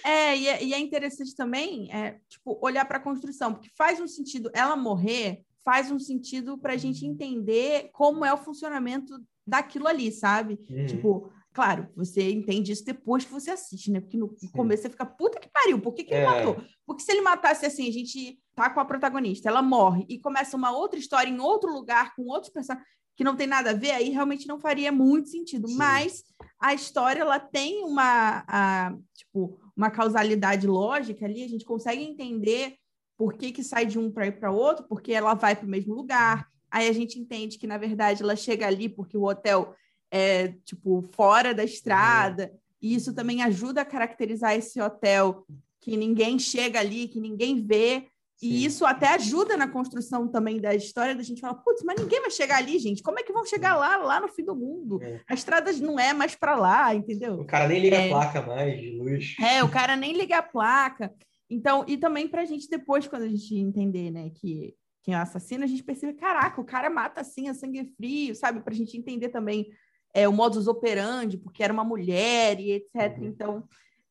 É 0.03 0.35
e, 0.35 0.47
é, 0.49 0.63
e 0.65 0.73
é 0.73 0.79
interessante 0.79 1.33
também, 1.33 1.89
é, 1.93 2.19
tipo, 2.27 2.59
olhar 2.61 2.83
para 2.83 2.97
a 2.97 3.01
construção, 3.01 3.53
porque 3.53 3.69
faz 3.77 4.01
um 4.01 4.07
sentido 4.07 4.51
ela 4.53 4.75
morrer, 4.75 5.45
faz 5.63 5.89
um 5.89 5.97
sentido 5.97 6.57
para 6.57 6.73
a 6.73 6.77
gente 6.77 7.05
entender 7.05 7.89
como 7.93 8.25
é 8.25 8.33
o 8.33 8.37
funcionamento 8.37 9.17
daquilo 9.47 9.87
ali, 9.87 10.11
sabe? 10.11 10.59
Uhum. 10.69 10.85
Tipo, 10.87 11.31
claro, 11.53 11.87
você 11.95 12.29
entende 12.29 12.73
isso 12.73 12.83
depois 12.83 13.23
que 13.23 13.31
você 13.31 13.51
assiste, 13.51 13.89
né? 13.89 14.01
Porque 14.01 14.17
no 14.17 14.35
Sim. 14.37 14.49
começo 14.49 14.83
você 14.83 14.89
fica, 14.89 15.05
puta 15.05 15.39
que 15.39 15.49
pariu, 15.49 15.79
por 15.79 15.93
que, 15.93 16.03
que 16.03 16.13
ele 16.13 16.23
é. 16.23 16.25
matou? 16.25 16.61
Porque 16.85 17.03
se 17.03 17.11
ele 17.13 17.21
matasse 17.21 17.65
assim, 17.65 17.87
a 17.87 17.93
gente 17.93 18.37
tá 18.63 18.69
com 18.69 18.79
a 18.79 18.85
protagonista, 18.85 19.47
ela 19.49 19.61
morre 19.61 20.05
e 20.09 20.19
começa 20.19 20.57
uma 20.57 20.71
outra 20.71 20.99
história 20.99 21.29
em 21.29 21.39
outro 21.39 21.71
lugar, 21.71 22.15
com 22.15 22.23
outros 22.23 22.51
personagens 22.51 22.87
que 23.15 23.23
não 23.23 23.35
tem 23.35 23.47
nada 23.47 23.71
a 23.71 23.73
ver, 23.73 23.91
aí 23.91 24.09
realmente 24.09 24.47
não 24.47 24.59
faria 24.59 24.91
muito 24.91 25.29
sentido. 25.29 25.67
Sim. 25.67 25.75
Mas 25.75 26.23
a 26.59 26.73
história, 26.73 27.21
ela 27.21 27.39
tem 27.39 27.83
uma, 27.83 28.43
a, 28.47 28.95
tipo, 29.15 29.59
uma 29.75 29.89
causalidade 29.89 30.67
lógica 30.67 31.25
ali, 31.25 31.43
a 31.43 31.47
gente 31.47 31.65
consegue 31.65 32.03
entender 32.03 32.75
por 33.17 33.33
que, 33.33 33.51
que 33.51 33.63
sai 33.63 33.87
de 33.87 33.97
um 33.97 34.11
para 34.11 34.27
ir 34.27 34.39
para 34.39 34.51
outro, 34.51 34.85
porque 34.87 35.13
ela 35.13 35.33
vai 35.33 35.55
para 35.55 35.65
o 35.65 35.69
mesmo 35.69 35.95
lugar, 35.95 36.47
Aí 36.69 36.87
a 36.87 36.93
gente 36.93 37.19
entende 37.19 37.57
que, 37.57 37.67
na 37.67 37.77
verdade, 37.77 38.21
ela 38.21 38.35
chega 38.35 38.67
ali 38.67 38.89
porque 38.89 39.17
o 39.17 39.23
hotel 39.23 39.73
é, 40.11 40.49
tipo, 40.65 41.01
fora 41.13 41.53
da 41.53 41.63
estrada. 41.63 42.51
Uhum. 42.51 42.59
E 42.81 42.95
isso 42.95 43.13
também 43.13 43.41
ajuda 43.41 43.81
a 43.81 43.85
caracterizar 43.85 44.55
esse 44.55 44.79
hotel 44.79 45.45
que 45.79 45.95
ninguém 45.95 46.37
chega 46.37 46.79
ali, 46.79 47.07
que 47.07 47.19
ninguém 47.19 47.65
vê. 47.65 48.07
E 48.41 48.63
isso 48.63 48.85
até 48.85 49.07
ajuda 49.15 49.57
na 49.57 49.67
construção 49.67 50.27
também 50.27 50.61
da 50.61 50.75
história 50.75 51.15
da 51.15 51.23
gente 51.23 51.41
falar, 51.41 51.55
putz, 51.55 51.81
mas 51.83 51.99
ninguém 51.99 52.21
vai 52.21 52.29
chegar 52.29 52.57
ali, 52.57 52.77
gente. 52.77 53.01
Como 53.01 53.19
é 53.19 53.23
que 53.23 53.33
vão 53.33 53.43
chegar 53.45 53.75
lá, 53.75 53.97
lá 53.97 54.19
no 54.19 54.27
fim 54.27 54.43
do 54.43 54.55
mundo? 54.55 55.01
É. 55.01 55.21
A 55.27 55.33
estrada 55.33 55.71
não 55.73 55.99
é 55.99 56.13
mais 56.13 56.35
para 56.35 56.55
lá, 56.55 56.93
entendeu? 56.93 57.39
O 57.39 57.45
cara 57.45 57.67
nem 57.67 57.81
liga 57.81 57.97
é. 57.97 58.05
a 58.05 58.09
placa 58.09 58.41
mais 58.43 58.79
de 58.79 58.91
luz. 58.91 59.35
É, 59.41 59.63
o 59.63 59.69
cara 59.69 59.95
nem 59.95 60.13
liga 60.13 60.37
a 60.37 60.43
placa. 60.43 61.11
Então, 61.49 61.83
e 61.87 61.97
também 61.97 62.27
para 62.27 62.43
a 62.43 62.45
gente 62.45 62.69
depois, 62.69 63.07
quando 63.07 63.23
a 63.23 63.27
gente 63.27 63.55
entender, 63.55 64.11
né, 64.11 64.29
que 64.35 64.75
quem 65.01 65.15
é 65.15 65.17
o 65.17 65.21
assassino, 65.21 65.63
a 65.63 65.67
gente 65.67 65.83
percebe, 65.83 66.13
caraca, 66.13 66.59
o 66.59 66.65
cara 66.65 66.89
mata 66.89 67.21
assim, 67.21 67.47
a 67.47 67.53
sangue 67.53 67.91
frio, 67.95 68.35
sabe? 68.35 68.59
Para 68.59 68.73
a 68.73 68.77
gente 68.77 68.97
entender 68.97 69.29
também 69.29 69.67
é, 70.13 70.27
o 70.27 70.33
modus 70.33 70.67
operandi, 70.67 71.37
porque 71.37 71.63
era 71.63 71.71
uma 71.71 71.83
mulher 71.83 72.59
e 72.59 72.71
etc. 72.71 73.17
Uhum. 73.17 73.25
Então, 73.25 73.63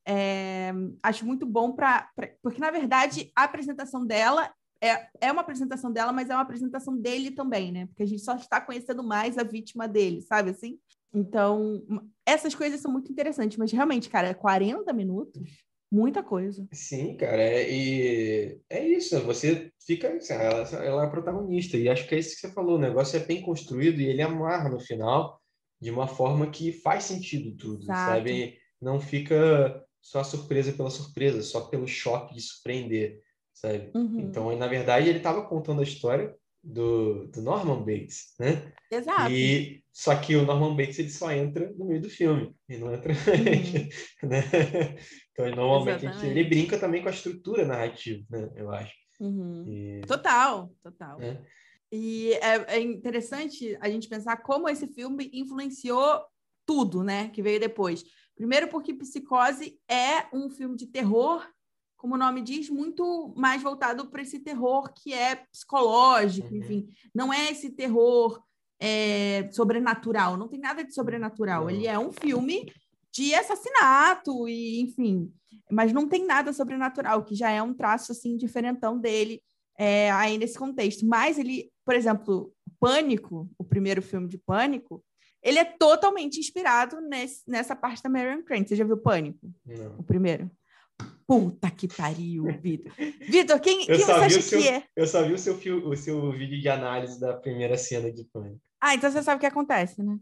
é, 0.07 0.71
acho 1.03 1.25
muito 1.25 1.45
bom 1.45 1.73
para. 1.73 2.09
Porque, 2.41 2.61
na 2.61 2.71
verdade, 2.71 3.29
a 3.35 3.43
apresentação 3.43 4.05
dela 4.05 4.49
é, 4.81 5.07
é 5.19 5.31
uma 5.31 5.41
apresentação 5.41 5.91
dela, 5.91 6.13
mas 6.13 6.29
é 6.29 6.33
uma 6.33 6.41
apresentação 6.43 6.97
dele 6.97 7.31
também, 7.31 7.71
né? 7.71 7.87
Porque 7.87 8.03
a 8.03 8.07
gente 8.07 8.21
só 8.21 8.35
está 8.35 8.61
conhecendo 8.61 9.03
mais 9.03 9.37
a 9.37 9.43
vítima 9.43 9.87
dele, 9.87 10.21
sabe 10.21 10.51
assim? 10.51 10.79
Então, 11.13 11.83
essas 12.25 12.55
coisas 12.55 12.79
são 12.79 12.91
muito 12.91 13.11
interessantes, 13.11 13.57
mas 13.57 13.71
realmente, 13.71 14.09
cara, 14.09 14.33
40 14.33 14.93
minutos, 14.93 15.41
muita 15.91 16.21
coisa. 16.21 16.67
Sim, 16.71 17.15
cara, 17.17 17.41
é, 17.41 17.69
e 17.69 18.61
é 18.69 18.87
isso, 18.87 19.19
você 19.21 19.71
fica, 19.85 20.09
assim, 20.13 20.33
ela, 20.33 20.61
ela 20.83 21.03
é 21.03 21.05
a 21.05 21.09
protagonista, 21.09 21.77
e 21.77 21.89
acho 21.89 22.07
que 22.07 22.15
é 22.15 22.19
isso 22.19 22.35
que 22.35 22.41
você 22.41 22.53
falou, 22.53 22.75
o 22.75 22.81
negócio 22.81 23.17
é 23.17 23.25
bem 23.25 23.41
construído 23.41 23.99
e 23.99 24.05
ele 24.05 24.21
amarra 24.21 24.69
no 24.69 24.79
final 24.79 25.41
de 25.81 25.91
uma 25.91 26.07
forma 26.07 26.49
que 26.49 26.71
faz 26.71 27.05
sentido 27.05 27.55
tudo, 27.55 27.83
Exato. 27.83 28.11
sabe? 28.11 28.57
Não 28.81 28.99
fica 28.99 29.83
só 30.07 30.23
surpresa 30.23 30.71
pela 30.71 30.89
surpresa, 30.89 31.41
só 31.41 31.59
pelo 31.67 31.85
choque 31.85 32.33
de 32.33 32.39
surpreender, 32.39 33.19
sabe? 33.53 33.91
Uhum. 33.93 34.21
Então, 34.21 34.55
na 34.55 34.65
verdade, 34.65 35.09
ele 35.09 35.17
estava 35.17 35.45
contando 35.45 35.81
a 35.81 35.83
história 35.83 36.33
do, 36.63 37.27
do, 37.27 37.41
Norman 37.41 37.79
Bates, 37.79 38.33
né? 38.39 38.71
Exato. 38.89 39.29
E 39.29 39.83
só 39.91 40.15
que 40.15 40.33
o 40.37 40.45
Norman 40.45 40.77
Bates 40.77 40.97
ele 40.99 41.09
só 41.09 41.29
entra 41.29 41.73
no 41.77 41.83
meio 41.83 42.01
do 42.01 42.09
filme, 42.09 42.55
e 42.69 42.77
não 42.77 42.93
entra, 42.93 43.11
uhum. 43.11 43.89
né? 44.29 44.43
Então, 45.33 45.53
normalmente 45.53 46.25
ele 46.25 46.45
brinca 46.45 46.79
também 46.79 47.01
com 47.01 47.09
a 47.09 47.11
estrutura 47.11 47.65
narrativa, 47.65 48.23
né? 48.29 48.49
Eu 48.55 48.71
acho. 48.71 48.93
Uhum. 49.19 49.65
E... 49.67 50.01
Total, 50.07 50.71
total. 50.81 51.21
É. 51.21 51.37
E 51.91 52.31
é, 52.35 52.77
é 52.77 52.79
interessante 52.79 53.77
a 53.81 53.89
gente 53.89 54.07
pensar 54.07 54.37
como 54.37 54.69
esse 54.69 54.87
filme 54.87 55.29
influenciou 55.33 56.23
tudo, 56.65 57.03
né? 57.03 57.27
Que 57.27 57.41
veio 57.41 57.59
depois. 57.59 58.05
Primeiro, 58.37 58.67
porque 58.67 58.93
Psicose 58.93 59.79
é 59.89 60.27
um 60.31 60.49
filme 60.49 60.75
de 60.75 60.85
terror, 60.85 61.43
como 61.97 62.13
o 62.13 62.17
nome 62.17 62.41
diz, 62.41 62.69
muito 62.69 63.33
mais 63.35 63.63
voltado 63.63 64.05
para 64.07 64.21
esse 64.21 64.39
terror 64.39 64.93
que 64.93 65.11
é 65.11 65.35
psicológico, 65.51 66.49
uhum. 66.49 66.57
enfim. 66.57 66.87
Não 67.13 67.33
é 67.33 67.51
esse 67.51 67.71
terror 67.71 68.39
é, 68.79 69.49
sobrenatural, 69.51 70.37
não 70.37 70.47
tem 70.47 70.59
nada 70.59 70.83
de 70.83 70.93
sobrenatural. 70.93 71.67
Ele 71.67 71.87
é 71.87 71.97
um 71.97 72.11
filme 72.11 72.71
de 73.11 73.33
assassinato, 73.33 74.47
e 74.47 74.81
enfim. 74.81 75.33
Mas 75.71 75.91
não 75.91 76.07
tem 76.07 76.23
nada 76.23 76.53
sobrenatural, 76.53 77.23
que 77.23 77.33
já 77.33 77.49
é 77.49 77.61
um 77.61 77.73
traço 77.73 78.11
assim 78.11 78.37
diferentão 78.37 78.99
dele 78.99 79.41
é, 79.77 80.11
aí 80.11 80.37
nesse 80.37 80.59
contexto. 80.59 81.07
Mas 81.07 81.39
ele, 81.39 81.71
por 81.83 81.95
exemplo, 81.95 82.53
Pânico, 82.79 83.49
o 83.57 83.63
primeiro 83.63 84.03
filme 84.03 84.27
de 84.27 84.37
Pânico, 84.37 85.03
ele 85.47 85.59
é 85.59 85.63
totalmente 85.63 86.37
inspirado 86.39 86.99
nesse, 86.99 87.41
nessa 87.47 87.73
parte 87.73 88.03
da 88.03 88.09
Marion 88.09 88.43
Crane. 88.43 88.67
Você 88.67 88.75
já 88.75 88.83
viu 88.83 88.97
Pânico? 88.97 89.49
Não. 89.65 89.95
O 89.97 90.03
primeiro? 90.03 90.51
Puta 91.25 91.71
que 91.71 91.87
pariu, 91.87 92.45
Vitor. 92.61 92.91
Vitor, 93.29 93.57
quem, 93.61 93.85
quem 93.85 93.97
você 93.97 94.11
acha 94.11 94.41
seu, 94.41 94.59
que 94.59 94.67
é? 94.67 94.83
Eu 94.93 95.07
só 95.07 95.23
vi 95.23 95.33
o 95.33 95.37
seu, 95.37 95.55
o 95.87 95.95
seu 95.95 96.31
vídeo 96.33 96.59
de 96.59 96.67
análise 96.67 97.17
da 97.17 97.33
primeira 97.33 97.77
cena 97.77 98.11
de 98.11 98.25
Pânico. 98.25 98.59
Ah, 98.81 98.93
então 98.93 99.09
você 99.09 99.23
sabe 99.23 99.37
o 99.37 99.39
que 99.39 99.45
acontece, 99.45 100.03
né? 100.03 100.17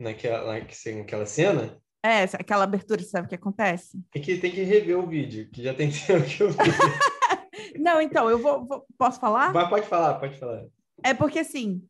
Naquela, 0.00 0.54
naquela 0.54 1.26
cena? 1.26 1.78
É, 2.02 2.22
aquela 2.22 2.64
abertura, 2.64 3.02
você 3.02 3.08
sabe 3.08 3.26
o 3.26 3.28
que 3.28 3.34
acontece? 3.34 4.00
Tem 4.10 4.22
que, 4.22 4.38
tem 4.38 4.50
que 4.50 4.62
rever 4.62 4.98
o 4.98 5.06
vídeo, 5.06 5.50
que 5.50 5.62
já 5.62 5.74
tem 5.74 5.90
tempo 5.92 6.24
que 6.24 6.42
eu 6.42 6.50
vi. 6.50 6.56
Não, 7.78 8.00
então, 8.00 8.30
eu 8.30 8.38
vou, 8.38 8.66
vou, 8.66 8.86
Posso 8.96 9.20
falar? 9.20 9.52
Pode 9.68 9.86
falar, 9.86 10.14
pode 10.14 10.38
falar. 10.38 10.64
É 11.04 11.12
porque, 11.12 11.40
assim, 11.40 11.82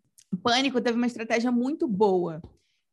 Pânico 0.42 0.80
teve 0.80 0.96
uma 0.96 1.06
estratégia 1.06 1.52
muito 1.52 1.86
boa, 1.86 2.40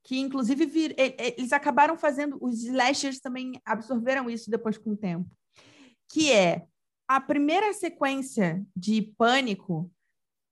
que 0.04 0.20
inclusive 0.20 0.66
vir, 0.66 0.96
eles 0.98 1.54
acabaram 1.54 1.98
fazendo, 1.98 2.38
os 2.42 2.64
slashers 2.64 3.20
também 3.20 3.60
absorveram 3.66 4.30
isso 4.30 4.52
depois 4.52 4.78
com 4.78 4.92
o 4.92 4.98
tempo, 4.98 5.30
que 6.10 6.32
é 6.32 6.66
a 7.08 7.22
primeira 7.22 7.74
sequência 7.74 8.66
de 8.76 9.02
Pânico 9.18 9.92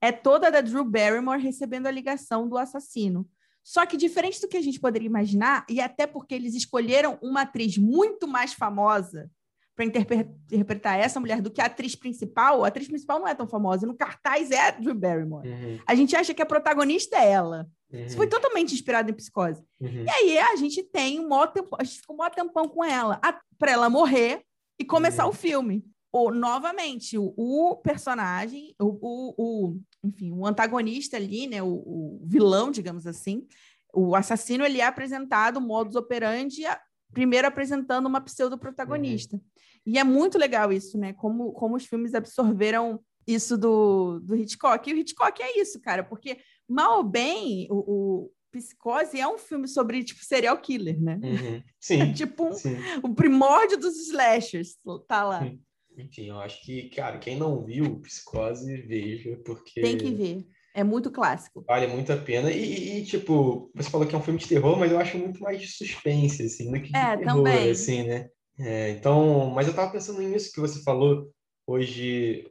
é 0.02 0.12
toda 0.12 0.50
da 0.50 0.62
Drew 0.62 0.84
Barrymore 0.84 1.42
recebendo 1.42 1.88
a 1.88 1.92
ligação 1.92 2.48
do 2.48 2.58
assassino. 2.58 3.30
Só 3.64 3.86
que 3.86 3.96
diferente 3.96 4.42
do 4.42 4.48
que 4.48 4.58
a 4.58 4.62
gente 4.62 4.80
poderia 4.80 5.06
imaginar, 5.06 5.66
e 5.70 5.80
até 5.80 6.08
porque 6.08 6.34
eles 6.34 6.56
escolheram 6.56 7.20
uma 7.22 7.42
atriz 7.42 7.78
muito 7.78 8.28
mais 8.28 8.54
famosa 8.54 9.30
para 9.76 9.86
interpretar 9.86 11.00
essa 11.00 11.20
mulher 11.20 11.42
do 11.42 11.50
que 11.50 11.62
a 11.62 11.66
atriz 11.66 11.96
principal, 11.96 12.64
a 12.64 12.68
atriz 12.68 12.88
principal 12.88 13.20
não 13.20 13.28
é 13.28 13.34
tão 13.34 13.48
famosa. 13.48 13.88
No 13.88 13.96
cartaz 13.96 14.52
é 14.52 14.68
a 14.68 14.72
Drew 14.72 14.94
Barrymore. 14.94 15.48
Uhum. 15.48 15.80
A 15.88 15.96
gente 15.96 16.16
acha 16.16 16.34
que 16.34 16.42
a 16.42 16.46
protagonista 16.46 17.18
é 17.18 17.32
ela. 17.32 17.68
Uhum. 17.92 18.06
Isso 18.06 18.18
foi 18.18 18.28
totalmente 18.28 18.74
inspirado 18.74 19.10
em 19.10 19.14
psicose. 19.14 19.64
Uhum. 19.80 20.06
E 20.06 20.10
aí 20.10 20.38
a 20.38 20.56
gente 20.56 20.84
tem 20.84 21.20
um 21.20 21.28
maior 21.28 21.48
tempo, 21.48 21.76
a 21.80 21.84
gente 21.84 22.02
ficou 22.02 22.16
um 22.16 22.20
maior 22.20 22.32
tempão 22.32 22.68
com 22.68 22.84
ela, 22.84 23.20
para 23.58 23.72
ela 23.72 23.90
morrer 23.90 24.44
e 24.80 24.86
começar 24.86 25.24
uhum. 25.24 25.32
o 25.32 25.34
filme. 25.34 25.86
Ou, 26.14 26.30
novamente, 26.34 27.18
o, 27.18 27.34
o 27.38 27.78
personagem, 27.78 28.76
o, 28.78 28.98
o, 29.02 29.34
o, 29.38 29.80
enfim, 30.04 30.34
o 30.34 30.46
antagonista 30.46 31.16
ali, 31.16 31.48
né, 31.48 31.64
o, 31.64 31.70
o 31.70 32.22
vilão, 32.26 32.70
digamos 32.70 33.08
assim, 33.08 33.48
o 33.94 34.14
assassino, 34.14 34.66
ele 34.66 34.82
é 34.82 34.86
apresentado, 34.86 35.62
modus 35.62 35.96
operandi, 35.96 36.64
primeiro 37.14 37.48
apresentando 37.48 38.06
uma 38.06 38.22
pseudo-protagonista. 38.22 39.36
Uhum. 39.36 39.42
E 39.86 39.98
é 39.98 40.04
muito 40.04 40.38
legal 40.38 40.72
isso, 40.72 40.98
né? 40.98 41.14
Como, 41.14 41.52
como 41.54 41.76
os 41.76 41.86
filmes 41.86 42.14
absorveram 42.14 43.00
isso 43.28 43.58
do, 43.58 44.20
do 44.20 44.36
Hitchcock. 44.36 44.90
E 44.90 44.94
o 44.94 44.98
Hitchcock 44.98 45.42
é 45.42 45.60
isso, 45.60 45.80
cara, 45.82 46.04
porque 46.04 46.40
mal 46.68 46.98
ou 46.98 47.04
bem, 47.04 47.68
o, 47.70 47.76
o 47.78 48.32
Psicose 48.52 49.20
é 49.20 49.28
um 49.28 49.38
filme 49.38 49.68
sobre, 49.68 50.04
tipo, 50.04 50.24
serial 50.24 50.58
killer, 50.58 51.02
né? 51.02 51.20
Uhum. 51.24 51.64
Sim. 51.80 52.02
É 52.02 52.12
tipo 52.14 52.54
sim. 52.54 52.78
o 53.02 53.14
primórdio 53.14 53.78
dos 53.78 53.96
slashers, 54.08 54.76
tá 55.08 55.24
lá. 55.24 55.52
Enfim, 55.98 56.30
eu 56.30 56.40
acho 56.40 56.62
que, 56.64 56.90
cara, 56.90 57.18
quem 57.18 57.38
não 57.38 57.64
viu 57.64 58.00
Psicose, 58.02 58.76
veja, 58.82 59.40
porque... 59.46 59.82
Tem 59.82 59.98
que 59.98 60.12
ver. 60.12 60.46
É 60.74 60.84
muito 60.84 61.12
clássico. 61.12 61.64
Vale 61.68 61.88
muito 61.88 62.12
a 62.12 62.18
pena. 62.18 62.52
E, 62.52 63.00
e, 63.00 63.06
tipo, 63.06 63.72
você 63.76 63.90
falou 63.90 64.08
que 64.08 64.16
é 64.16 64.18
um 64.18 64.24
filme 64.24 64.40
de 64.40 64.48
terror, 64.48 64.78
mas 64.78 64.92
eu 64.92 65.00
acho 65.00 65.18
muito 65.18 65.42
mais 65.42 65.60
de 65.60 65.68
suspense, 65.68 66.44
assim, 66.44 66.72
do 66.72 66.82
que 66.82 66.92
de 66.92 66.98
é, 66.98 67.18
terror, 67.18 67.44
também. 67.44 67.70
assim, 67.70 68.04
né? 68.04 68.30
É, 68.60 68.92
então, 68.92 69.50
mas 69.50 69.68
eu 69.68 69.74
tava 69.74 69.92
pensando 69.92 70.22
nisso 70.22 70.52
que 70.52 70.60
você 70.60 70.82
falou 70.84 71.32
hoje, 71.66 72.48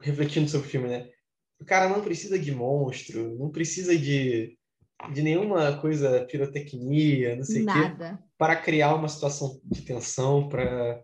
refletindo 0.00 0.48
sobre 0.48 0.66
o 0.66 0.70
filme, 0.70 0.88
né? 0.88 1.08
O 1.60 1.64
cara 1.64 1.88
não 1.88 2.02
precisa 2.02 2.38
de 2.38 2.52
monstro, 2.52 3.36
não 3.38 3.50
precisa 3.50 3.96
de, 3.96 4.58
de 5.12 5.22
nenhuma 5.22 5.78
coisa 5.78 6.26
pirotecnia, 6.30 7.36
não 7.36 7.44
sei 7.44 7.62
o 7.62 7.66
quê, 7.66 8.16
para 8.36 8.56
criar 8.56 8.94
uma 8.94 9.08
situação 9.08 9.60
de 9.64 9.82
tensão, 9.82 10.48
para 10.48 11.02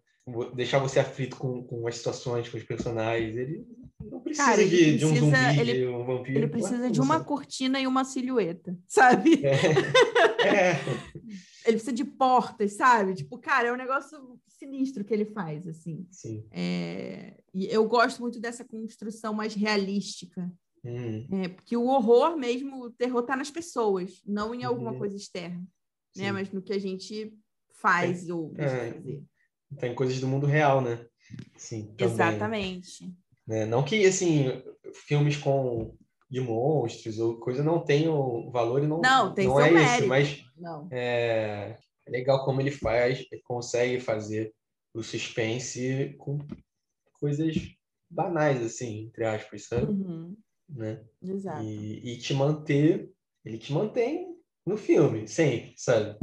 deixar 0.54 0.78
você 0.78 1.00
aflito 1.00 1.36
com, 1.36 1.62
com 1.64 1.86
as 1.86 1.96
situações, 1.96 2.48
com 2.48 2.58
os 2.58 2.64
personagens. 2.64 3.36
Ele 3.36 3.64
não 4.10 4.20
precisa, 4.20 4.46
Cara, 4.46 4.64
de, 4.64 4.70
precisa 4.70 4.98
de, 4.98 5.04
um 5.04 5.14
zumbi, 5.16 5.60
ele, 5.60 5.72
de 5.74 5.86
um 5.86 6.04
vampiro. 6.04 6.38
Ele 6.38 6.48
precisa 6.48 6.90
de 6.90 7.00
uma 7.00 7.22
cortina 7.22 7.80
e 7.80 7.86
uma 7.86 8.04
silhueta, 8.04 8.78
sabe? 8.88 9.44
É. 9.44 10.46
é. 10.46 10.80
ele 11.66 11.76
precisa 11.76 11.92
de 11.92 12.04
portas, 12.04 12.72
sabe? 12.72 13.14
Tipo, 13.14 13.38
cara, 13.38 13.68
é 13.68 13.72
um 13.72 13.76
negócio 13.76 14.38
sinistro 14.48 15.04
que 15.04 15.12
ele 15.12 15.24
faz, 15.24 15.66
assim. 15.66 16.06
Sim. 16.10 16.44
É... 16.50 17.40
E 17.52 17.66
eu 17.66 17.86
gosto 17.86 18.20
muito 18.20 18.40
dessa 18.40 18.64
construção 18.64 19.34
mais 19.34 19.54
realística. 19.54 20.50
Uhum. 20.82 21.26
É, 21.42 21.48
porque 21.48 21.76
o 21.76 21.86
horror 21.86 22.36
mesmo, 22.36 22.84
o 22.84 22.90
terror 22.90 23.22
tá 23.22 23.36
nas 23.36 23.50
pessoas, 23.50 24.22
não 24.26 24.54
em 24.54 24.64
alguma 24.64 24.92
uhum. 24.92 24.98
coisa 24.98 25.16
externa. 25.16 25.62
Né? 26.16 26.32
Mas 26.32 26.50
no 26.50 26.62
que 26.62 26.72
a 26.72 26.78
gente 26.78 27.32
faz 27.72 28.24
Tem, 28.24 28.32
ou 28.32 28.54
é, 28.56 28.92
fazer. 28.92 29.24
Tem 29.78 29.94
coisas 29.94 30.20
do 30.20 30.26
mundo 30.26 30.46
real, 30.46 30.80
né? 30.80 31.06
Sim. 31.56 31.94
Também. 31.96 32.12
Exatamente. 32.12 33.14
Né? 33.50 33.66
Não 33.66 33.82
que, 33.82 34.06
assim, 34.06 34.62
filmes 35.08 35.36
com 35.36 35.96
de 36.30 36.40
monstros 36.40 37.18
ou 37.18 37.40
coisa 37.40 37.64
não 37.64 37.84
tenham 37.84 38.48
valor 38.52 38.80
e 38.80 38.86
não, 38.86 39.00
não, 39.00 39.34
tem 39.34 39.48
não 39.48 39.58
é 39.58 39.68
mérito. 39.72 39.94
isso, 39.94 40.06
mas 40.06 40.44
não. 40.56 40.88
É, 40.92 41.76
é 42.06 42.10
legal 42.10 42.44
como 42.44 42.60
ele 42.60 42.70
faz, 42.70 43.26
consegue 43.42 43.98
fazer 43.98 44.54
o 44.94 45.02
suspense 45.02 46.14
com 46.16 46.38
coisas 47.18 47.56
banais, 48.08 48.62
assim, 48.62 49.06
entre 49.06 49.24
aspas, 49.24 49.66
sabe? 49.66 49.90
Uhum. 49.90 50.36
Né? 50.68 51.04
Exato. 51.20 51.64
E, 51.64 52.12
e, 52.12 52.18
te 52.18 52.32
manter, 52.32 53.10
ele 53.44 53.58
te 53.58 53.72
mantém 53.72 54.36
no 54.64 54.76
filme, 54.76 55.26
sempre, 55.26 55.74
sabe? 55.76 56.16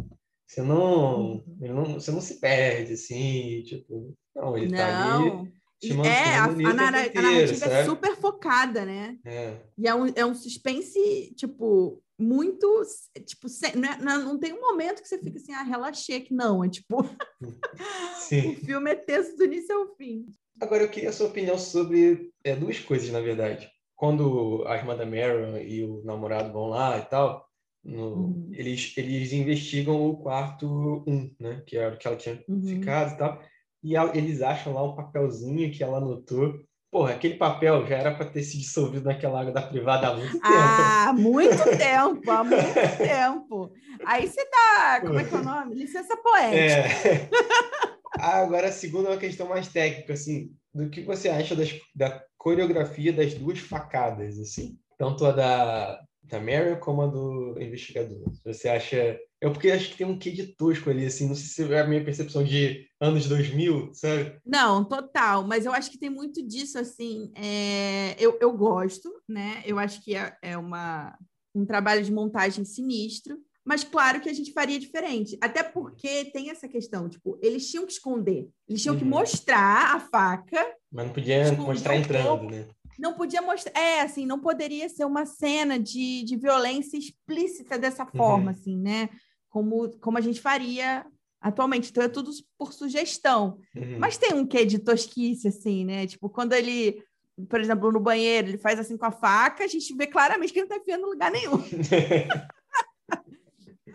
Você 0.47 0.61
não, 0.61 1.43
uhum. 1.45 1.57
não, 1.59 1.93
você 1.95 2.09
não 2.09 2.21
se 2.21 2.39
perde, 2.39 2.93
assim, 2.93 3.63
tipo, 3.63 4.15
não, 4.33 4.57
ele 4.57 4.69
não. 4.69 4.77
tá 4.77 5.17
ali 5.17 5.56
é, 5.83 6.35
a, 6.35 6.45
a, 6.45 6.73
narrativa, 6.73 7.19
a 7.19 7.21
narrativa 7.21 7.65
é 7.65 7.85
super 7.85 8.15
focada, 8.15 8.85
né? 8.85 9.17
É. 9.25 9.57
E 9.77 9.87
é 9.87 9.93
um, 9.93 10.07
é 10.15 10.25
um 10.25 10.33
suspense, 10.33 11.33
tipo, 11.35 12.01
muito. 12.19 12.81
Tipo, 13.25 13.47
sem, 13.47 13.75
não, 13.75 13.89
é, 13.89 13.97
não, 13.97 14.39
tem 14.39 14.53
um 14.53 14.61
momento 14.61 15.01
que 15.01 15.07
você 15.07 15.19
fica 15.19 15.37
assim, 15.37 15.53
ah, 15.53 15.63
relaxei 15.63 16.21
que 16.21 16.33
não. 16.33 16.63
É 16.63 16.69
tipo. 16.69 16.97
O 18.27 18.65
filme 18.65 18.91
é 18.91 18.95
tenso 18.95 19.37
do 19.37 19.45
início 19.45 19.73
ao 19.73 19.95
fim. 19.95 20.25
Agora 20.59 20.83
eu 20.83 20.89
queria 20.89 21.09
a 21.09 21.13
sua 21.13 21.27
opinião 21.27 21.57
sobre 21.57 22.31
é, 22.43 22.55
duas 22.55 22.79
coisas, 22.79 23.09
na 23.09 23.21
verdade. 23.21 23.69
Quando 23.95 24.65
a 24.67 24.75
irmã 24.75 24.97
da 24.97 25.05
Marion 25.05 25.55
e 25.57 25.83
o 25.83 26.03
namorado 26.03 26.51
vão 26.51 26.67
lá 26.67 26.97
e 26.97 27.05
tal, 27.05 27.47
no, 27.83 28.15
uhum. 28.15 28.49
eles, 28.51 28.93
eles 28.97 29.31
investigam 29.31 30.09
o 30.09 30.17
quarto 30.17 30.67
1, 31.07 31.13
um, 31.13 31.35
né? 31.39 31.63
Que 31.65 31.77
era 31.77 31.95
o 31.95 31.97
que 31.97 32.07
ela 32.07 32.17
tinha 32.17 32.43
uhum. 32.49 32.61
ficado 32.61 33.13
e 33.13 33.17
tal. 33.17 33.41
E 33.87 33.95
eles 33.95 34.41
acham 34.41 34.73
lá 34.73 34.83
um 34.83 34.97
papelzinho 34.97 35.71
que 35.71 35.81
ela 35.81 35.99
anotou. 35.99 36.59
Porra, 36.91 37.13
aquele 37.13 37.35
papel 37.35 37.87
já 37.87 37.95
era 37.95 38.13
para 38.13 38.25
ter 38.25 38.43
se 38.43 38.57
dissolvido 38.57 39.05
naquela 39.05 39.39
água 39.39 39.53
da 39.53 39.61
privada 39.61 40.09
há 40.09 40.13
muito 40.13 40.33
tempo. 40.33 40.43
Ah, 40.43 41.13
muito 41.17 41.63
tempo, 41.77 42.31
há 42.31 42.43
muito 42.43 42.97
tempo. 42.97 43.71
Aí 44.05 44.27
você 44.27 44.43
dá, 44.43 44.99
como 44.99 45.17
é 45.17 45.23
que 45.23 45.33
é 45.33 45.37
o 45.37 45.43
nome? 45.43 45.75
Licença 45.75 46.17
poética. 46.17 47.07
É. 47.07 47.29
Agora, 48.19 48.67
a 48.67 48.71
segunda 48.73 49.07
é 49.07 49.11
uma 49.13 49.17
questão 49.17 49.47
mais 49.47 49.69
técnica, 49.69 50.11
assim, 50.11 50.51
do 50.73 50.89
que 50.89 51.01
você 51.03 51.29
acha 51.29 51.55
das, 51.55 51.73
da 51.95 52.21
coreografia 52.37 53.13
das 53.13 53.35
duas 53.35 53.59
facadas, 53.59 54.37
assim, 54.37 54.77
tanto 54.97 55.25
a 55.25 55.31
da, 55.31 56.01
da 56.23 56.41
Mary 56.41 56.77
como 56.81 57.03
a 57.03 57.07
do 57.07 57.55
investigador. 57.57 58.33
Você 58.43 58.67
acha... 58.67 59.17
É 59.41 59.49
porque 59.49 59.69
acho 59.69 59.91
que 59.91 59.97
tem 59.97 60.07
um 60.07 60.17
quê 60.17 60.31
de 60.31 60.47
tosco 60.47 60.89
ali, 60.89 61.05
assim, 61.05 61.27
não 61.27 61.35
sei 61.35 61.67
se 61.67 61.73
é 61.73 61.79
a 61.79 61.87
minha 61.87 62.03
percepção 62.03 62.43
de 62.43 62.87
anos 62.99 63.27
2000, 63.27 63.91
sabe? 63.93 64.39
Não, 64.45 64.83
total, 64.83 65.45
mas 65.45 65.65
eu 65.65 65.71
acho 65.71 65.91
que 65.91 65.99
tem 65.99 66.09
muito 66.09 66.45
disso, 66.45 66.79
assim, 66.79 67.31
é... 67.35 68.15
eu, 68.19 68.37
eu 68.41 68.51
gosto, 68.53 69.11
né? 69.27 69.61
Eu 69.65 69.77
acho 69.77 70.03
que 70.03 70.15
é, 70.15 70.35
é 70.41 70.57
uma, 70.57 71.15
um 71.53 71.65
trabalho 71.65 72.03
de 72.03 72.11
montagem 72.11 72.65
sinistro, 72.65 73.37
mas 73.67 73.83
claro 73.83 74.21
que 74.21 74.29
a 74.29 74.33
gente 74.33 74.53
faria 74.53 74.79
diferente. 74.79 75.37
Até 75.41 75.61
porque 75.61 76.25
tem 76.31 76.49
essa 76.49 76.69
questão, 76.69 77.09
tipo, 77.09 77.37
eles 77.41 77.69
tinham 77.69 77.85
que 77.85 77.91
esconder, 77.91 78.47
eles 78.67 78.81
tinham 78.81 78.95
uhum. 78.95 78.99
que 78.99 79.05
mostrar 79.05 79.93
a 79.93 79.99
faca. 79.99 80.65
Mas 80.89 81.05
não 81.05 81.13
podia 81.13 81.51
mostrar 81.51 81.95
entrando, 81.97 82.49
né? 82.49 82.65
Não 82.97 83.13
podia 83.13 83.41
mostrar. 83.41 83.77
É, 83.77 84.01
assim, 84.01 84.25
não 84.25 84.39
poderia 84.39 84.87
ser 84.87 85.05
uma 85.05 85.25
cena 85.25 85.77
de, 85.77 86.23
de 86.23 86.35
violência 86.37 86.97
explícita 86.97 87.77
dessa 87.77 88.05
forma, 88.05 88.45
uhum. 88.45 88.49
assim, 88.49 88.77
né? 88.77 89.09
Como, 89.49 89.89
como 89.99 90.17
a 90.17 90.21
gente 90.21 90.41
faria 90.41 91.05
atualmente. 91.41 91.89
Então 91.89 92.03
é 92.03 92.07
tudo 92.07 92.31
por 92.57 92.73
sugestão. 92.73 93.59
Uhum. 93.75 93.99
Mas 93.99 94.17
tem 94.17 94.33
um 94.33 94.45
quê 94.45 94.65
de 94.65 94.79
tosquice, 94.79 95.47
assim, 95.47 95.85
né? 95.85 96.07
Tipo, 96.07 96.29
quando 96.29 96.53
ele, 96.53 97.03
por 97.49 97.59
exemplo, 97.59 97.91
no 97.91 97.99
banheiro, 97.99 98.49
ele 98.49 98.57
faz 98.57 98.79
assim 98.79 98.97
com 98.97 99.05
a 99.05 99.11
faca, 99.11 99.63
a 99.63 99.67
gente 99.67 99.95
vê 99.95 100.07
claramente 100.07 100.53
que 100.53 100.59
ele 100.59 100.67
não 100.67 100.75
está 100.75 100.83
enfiando 100.83 101.07
em 101.07 101.11
lugar 101.11 101.31
nenhum. 101.31 101.57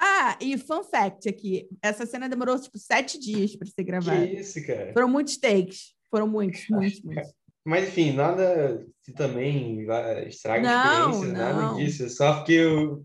Ah, 0.04 0.36
e 0.40 0.58
fun 0.58 0.82
fact 0.82 1.28
aqui: 1.28 1.68
essa 1.80 2.04
cena 2.04 2.28
demorou 2.28 2.58
tipo 2.58 2.76
sete 2.76 3.20
dias 3.20 3.54
para 3.54 3.68
ser 3.68 3.84
gravada. 3.84 4.26
Que 4.26 4.34
isso, 4.34 4.66
cara? 4.66 4.92
Foram 4.92 5.06
muitos 5.06 5.36
takes. 5.36 5.94
Foram 6.10 6.26
muitos, 6.26 6.68
muitos, 6.68 7.00
muitos. 7.02 7.32
Mas 7.64 7.88
enfim, 7.88 8.12
nada 8.12 8.84
que 9.04 9.12
também 9.12 9.86
estraga 10.26 10.68
a 10.68 11.10
experiência, 11.10 11.26
não. 11.28 11.32
nada 11.32 11.74
disso. 11.76 12.08
Só 12.10 12.34
porque 12.36 12.52
eu, 12.52 13.04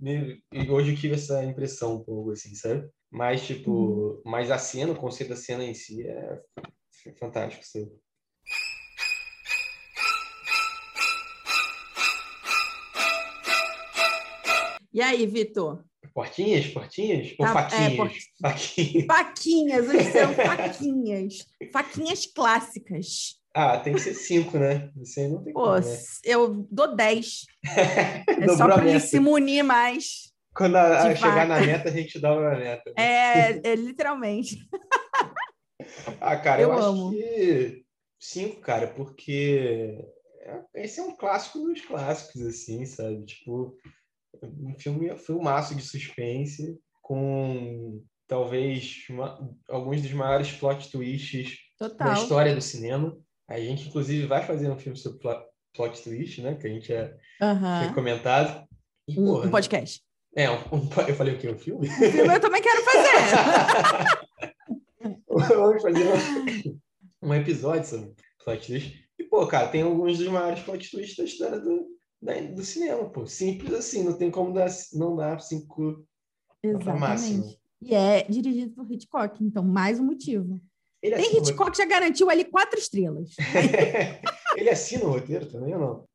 hoje 0.70 0.92
eu 0.92 0.98
tive 0.98 1.14
essa 1.14 1.44
impressão 1.44 1.98
um 1.98 2.04
pouco 2.04 2.32
assim, 2.32 2.56
sabe? 2.56 2.90
Mas, 3.12 3.46
tipo, 3.46 3.72
uhum. 3.72 4.22
mas 4.26 4.50
a 4.50 4.58
cena, 4.58 4.94
o 4.94 4.96
conceito 4.96 5.30
da 5.30 5.36
cena 5.36 5.64
em 5.64 5.74
si 5.74 6.06
é 6.06 6.42
fantástico, 7.20 7.64
sabe? 7.66 7.92
E 14.92 15.02
aí, 15.02 15.28
Vitor? 15.28 15.84
Portinhas? 16.12 16.66
Portinhas? 16.68 17.36
Ou 17.38 17.46
tá, 17.46 17.54
faquinhas? 17.54 17.94
É, 17.94 17.96
port... 17.96 18.18
faquinhas? 18.42 19.06
Faquinhas, 19.06 19.88
hoje 19.88 20.12
faquinhas. 20.36 21.48
faquinhas 21.72 22.26
clássicas. 22.26 23.38
Ah, 23.54 23.80
tem 23.80 23.94
que 23.94 24.02
ser 24.02 24.14
cinco, 24.14 24.58
né? 24.58 24.92
Isso 25.02 25.20
aí 25.20 25.28
não 25.28 25.44
tem 25.44 25.54
Pô, 25.54 25.64
como, 25.64 25.80
né? 25.80 25.98
eu 26.24 26.68
dou 26.70 26.96
dez. 26.96 27.46
é 27.66 28.48
só 28.56 28.66
para 28.68 28.88
ele 28.88 29.00
se 29.00 29.20
munir 29.20 29.64
mais. 29.64 30.32
Quando 30.54 30.76
a, 30.76 31.08
a 31.08 31.16
chegar 31.16 31.48
na 31.48 31.60
meta, 31.60 31.90
a 31.90 31.92
gente 31.92 32.20
dobra 32.20 32.56
a 32.56 32.60
meta. 32.60 32.94
Né? 32.98 33.04
É, 33.04 33.62
é, 33.64 33.76
literalmente. 33.76 34.58
ah, 36.22 36.38
cara, 36.38 36.62
eu, 36.62 36.70
eu 36.70 36.78
amo. 36.78 37.10
acho 37.10 37.18
que 37.18 37.86
cinco, 38.20 38.62
cara, 38.62 38.88
porque 38.88 39.98
esse 40.74 41.00
é 41.00 41.04
um 41.04 41.16
clássico 41.16 41.60
dos 41.60 41.82
clássicos, 41.82 42.42
assim, 42.42 42.86
sabe? 42.86 43.26
Tipo, 43.26 43.76
um 44.44 44.76
filme, 44.78 45.12
um 45.12 45.18
filmaço 45.18 45.76
de 45.76 45.82
suspense 45.82 46.80
com 47.02 48.04
talvez 48.28 49.06
uma, 49.10 49.40
alguns 49.70 50.02
dos 50.02 50.12
maiores 50.12 50.52
plot 50.52 50.92
twists 50.92 51.58
Total. 51.78 52.08
da 52.08 52.14
história 52.14 52.56
do 52.56 52.62
cinema. 52.62 53.18
A 53.48 53.60
gente, 53.60 53.88
inclusive, 53.88 54.28
vai 54.28 54.46
fazer 54.46 54.70
um 54.70 54.78
filme 54.78 54.98
sobre 54.98 55.20
plot, 55.20 55.46
plot 55.74 56.04
twist, 56.04 56.42
né? 56.42 56.56
Que 56.56 56.68
a 56.68 56.70
gente 56.70 56.92
é, 56.94 57.18
uhum. 57.42 57.94
comentado. 57.94 58.68
E, 59.08 59.20
um, 59.20 59.26
porra, 59.26 59.48
um, 59.48 59.52
podcast. 59.52 60.02
É, 60.36 60.52
um, 60.52 60.56
um, 60.56 60.90
eu 61.08 61.16
falei 61.16 61.36
o 61.36 61.40
quê? 61.40 61.50
Um 61.50 61.58
filme? 61.58 61.88
Um 61.88 61.92
filme 61.92 62.36
eu 62.36 62.42
também 62.42 62.62
quero 62.62 62.84
fazer. 62.84 63.08
Vamos 65.30 65.82
fazer 65.82 66.04
um, 66.04 67.30
um 67.30 67.34
episódio 67.34 67.86
sobre 67.86 68.14
plot 68.44 68.68
twist. 68.68 69.08
E, 69.18 69.24
pô, 69.24 69.48
cara, 69.48 69.70
tem 69.70 69.82
alguns 69.82 70.18
dos 70.18 70.28
maiores 70.28 70.62
plot 70.64 70.92
twists 70.92 71.16
da 71.16 71.24
história 71.24 71.60
do, 71.60 71.88
do 72.54 72.64
cinema, 72.64 73.10
pô. 73.10 73.26
Simples 73.26 73.74
assim, 73.74 74.04
não 74.04 74.18
tem 74.18 74.30
como 74.30 74.54
dar, 74.54 74.70
não 74.94 75.16
dar 75.16 75.40
cinco 75.40 76.06
Exatamente. 76.64 77.60
E 77.82 77.94
é 77.94 78.24
dirigido 78.24 78.74
por 78.74 78.92
Hitchcock, 78.92 79.44
então 79.44 79.64
mais 79.64 80.00
um 80.00 80.06
motivo. 80.06 80.60
Ele 81.08 81.16
tem 81.16 81.38
Hitchcock 81.38 81.78
já 81.78 81.86
garantiu 81.86 82.30
ali 82.30 82.46
quatro 82.46 82.80
estrelas. 82.80 83.36
ele 84.58 84.70
assina 84.70 85.06
o 85.06 85.12
roteiro 85.12 85.46
também 85.46 85.74
ou 85.74 85.80
não? 85.80 86.06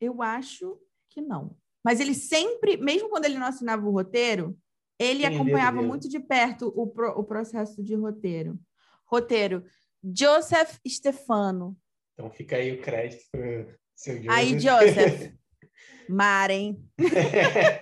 Eu 0.00 0.22
acho 0.22 0.78
que 1.10 1.20
não. 1.20 1.56
Mas 1.84 2.00
ele 2.00 2.14
sempre, 2.14 2.76
mesmo 2.76 3.08
quando 3.08 3.24
ele 3.24 3.38
não 3.38 3.46
assinava 3.46 3.86
o 3.86 3.90
roteiro, 3.90 4.56
ele 4.98 5.22
Tem 5.22 5.34
acompanhava 5.34 5.82
muito 5.82 6.08
de 6.08 6.20
perto 6.20 6.72
o, 6.76 6.86
pro, 6.86 7.10
o 7.18 7.24
processo 7.24 7.82
de 7.82 7.94
roteiro. 7.94 8.58
Roteiro, 9.06 9.64
Joseph 10.02 10.78
Stefano. 10.86 11.76
Então 12.14 12.30
fica 12.30 12.56
aí 12.56 12.72
o 12.72 12.80
crédito 12.80 13.24
para 13.30 13.66
seu 13.96 14.16
Joseph. 14.16 14.30
Aí, 14.30 14.58
Joseph. 14.58 15.32
Maren. 16.08 16.76
é 16.98 17.78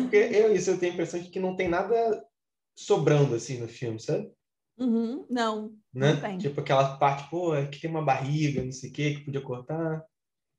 porque 0.00 0.16
eu, 0.16 0.54
isso 0.54 0.70
eu 0.70 0.78
tenho 0.78 0.92
a 0.92 0.94
impressão 0.94 1.20
de 1.20 1.28
que 1.28 1.40
não 1.40 1.56
tem 1.56 1.68
nada 1.68 2.24
sobrando 2.76 3.34
assim 3.34 3.58
no 3.58 3.68
filme, 3.68 4.00
sabe? 4.00 4.30
Uhum, 4.80 5.26
não, 5.28 5.76
né? 5.92 6.14
não 6.14 6.20
tem. 6.20 6.38
Tipo 6.38 6.60
aquela 6.60 6.96
parte, 6.96 7.28
pô, 7.28 7.54
é 7.54 7.66
que 7.66 7.78
tem 7.78 7.90
uma 7.90 8.02
barriga, 8.02 8.64
não 8.64 8.72
sei 8.72 8.88
o 8.88 8.92
que, 8.92 9.14
que 9.16 9.24
podia 9.26 9.42
cortar. 9.42 10.02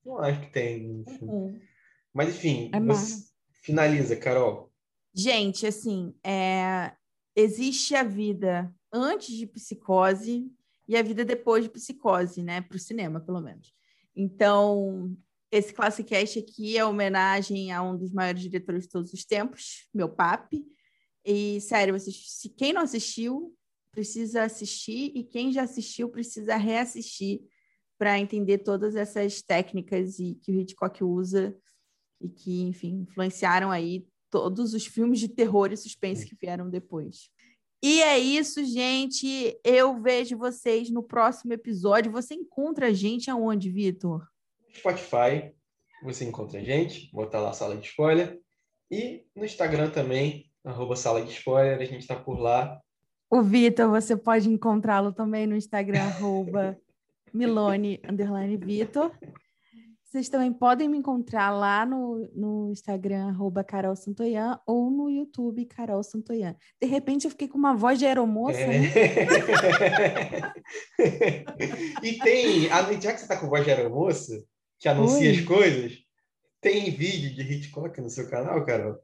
Não 0.06 0.20
acho 0.20 0.42
que 0.42 0.52
tem 0.52 1.04
filme. 1.06 1.34
Uhum. 1.34 1.60
Mas 2.14 2.30
enfim, 2.30 2.70
é 2.74 2.80
finaliza, 3.64 4.16
Carol. 4.16 4.72
Gente, 5.14 5.66
assim, 5.66 6.14
é... 6.24 6.94
existe 7.36 7.96
a 7.96 8.04
vida 8.04 8.72
antes 8.94 9.36
de 9.36 9.48
psicose 9.48 10.52
e 10.88 10.96
a 10.96 11.02
vida 11.02 11.26
depois 11.26 11.64
de 11.64 11.70
psicose, 11.70 12.44
né? 12.44 12.62
Para 12.62 12.76
o 12.76 12.80
cinema, 12.80 13.20
pelo 13.20 13.42
menos. 13.42 13.74
Então, 14.16 15.16
esse 15.52 15.74
Classicast 15.74 16.38
aqui 16.38 16.78
é 16.78 16.86
homenagem 16.86 17.72
a 17.72 17.82
um 17.82 17.98
dos 17.98 18.12
maiores 18.14 18.42
diretores 18.42 18.84
de 18.84 18.90
todos 18.90 19.14
os 19.14 19.26
tempos, 19.26 19.88
meu 19.94 20.10
papi. 20.10 20.64
E, 21.26 21.60
sério, 21.62 21.98
vocês, 21.98 22.42
quem 22.58 22.74
não 22.74 22.82
assistiu, 22.82 23.56
precisa 23.92 24.44
assistir, 24.44 25.12
e 25.16 25.24
quem 25.24 25.52
já 25.52 25.64
assistiu, 25.64 26.10
precisa 26.10 26.56
reassistir 26.56 27.42
para 27.98 28.20
entender 28.20 28.60
todas 28.60 28.96
essas 28.96 29.42
técnicas 29.42 30.18
e, 30.20 30.36
que 30.36 30.52
o 30.52 30.56
Hitchcock 30.56 31.04
usa 31.04 31.56
e 32.20 32.30
que, 32.30 32.62
enfim, 32.64 33.06
influenciaram 33.08 33.70
aí 33.70 34.08
todos 34.30 34.74
os 34.74 34.86
filmes 34.86 35.20
de 35.20 35.28
terror 35.28 35.72
e 35.72 35.78
suspense 35.78 36.26
que 36.26 36.36
vieram 36.36 36.70
depois. 36.70 37.30
E 37.84 38.02
é 38.02 38.18
isso, 38.18 38.64
gente. 38.64 39.60
Eu 39.64 40.02
vejo 40.02 40.38
vocês 40.38 40.90
no 40.90 41.04
próximo 41.04 41.54
episódio. 41.54 42.12
Você 42.12 42.36
encontra 42.36 42.88
a 42.88 42.94
gente 42.94 43.30
aonde, 43.30 43.72
Vitor? 43.72 44.28
Spotify, 44.76 45.52
você 46.04 46.26
encontra 46.26 46.60
a 46.60 46.64
gente, 46.64 47.10
botar 47.12 47.40
lá 47.40 47.54
Sala 47.54 47.76
de 47.76 47.88
Spoiler. 47.88 48.40
E 48.90 49.26
no 49.36 49.44
Instagram 49.44 49.90
também, 49.90 50.52
arroba 50.64 50.96
Sala 50.96 51.24
de 51.24 51.32
Spoiler, 51.32 51.80
a 51.80 51.86
gente 51.86 52.02
está 52.02 52.16
por 52.16 52.40
lá. 52.40 52.80
O 53.34 53.42
Vitor, 53.42 53.90
você 53.90 54.18
pode 54.18 54.50
encontrá-lo 54.50 55.14
também 55.14 55.48
no 55.48 55.56
Instagram, 55.56 56.02
arroba 56.02 56.78
Milone, 57.34 57.98
underline 58.04 58.58
Vitor. 58.58 59.10
Vocês 60.04 60.28
também 60.28 60.52
podem 60.52 60.90
me 60.90 60.98
encontrar 60.98 61.50
lá 61.50 61.86
no, 61.86 62.30
no 62.36 62.70
Instagram, 62.74 63.30
arroba 63.30 63.64
Carol 63.64 63.96
Santoyan, 63.96 64.60
ou 64.68 64.92
no 64.92 65.10
YouTube, 65.10 65.64
Carol 65.64 66.04
Santoyan. 66.04 66.58
De 66.82 66.86
repente 66.86 67.24
eu 67.24 67.32
fiquei 67.32 67.48
com 67.48 67.58
uma 67.58 67.74
voz 67.74 67.98
de 67.98 68.06
aeromoça, 68.06 68.60
é. 68.60 68.80
né? 68.80 70.54
e 72.04 72.20
tem, 72.20 72.68
já 73.00 73.14
que 73.14 73.20
você 73.20 73.24
está 73.24 73.38
com 73.38 73.48
voz 73.48 73.64
de 73.64 73.72
aeromoça, 73.72 74.44
que 74.78 74.90
anuncia 74.90 75.30
Oi. 75.30 75.38
as 75.38 75.42
coisas, 75.46 75.94
tem 76.60 76.92
vídeo 76.92 77.34
de 77.34 77.44
Hitchcock 77.44 78.02
no 78.02 78.10
seu 78.10 78.30
canal, 78.30 78.66
Carol? 78.66 79.00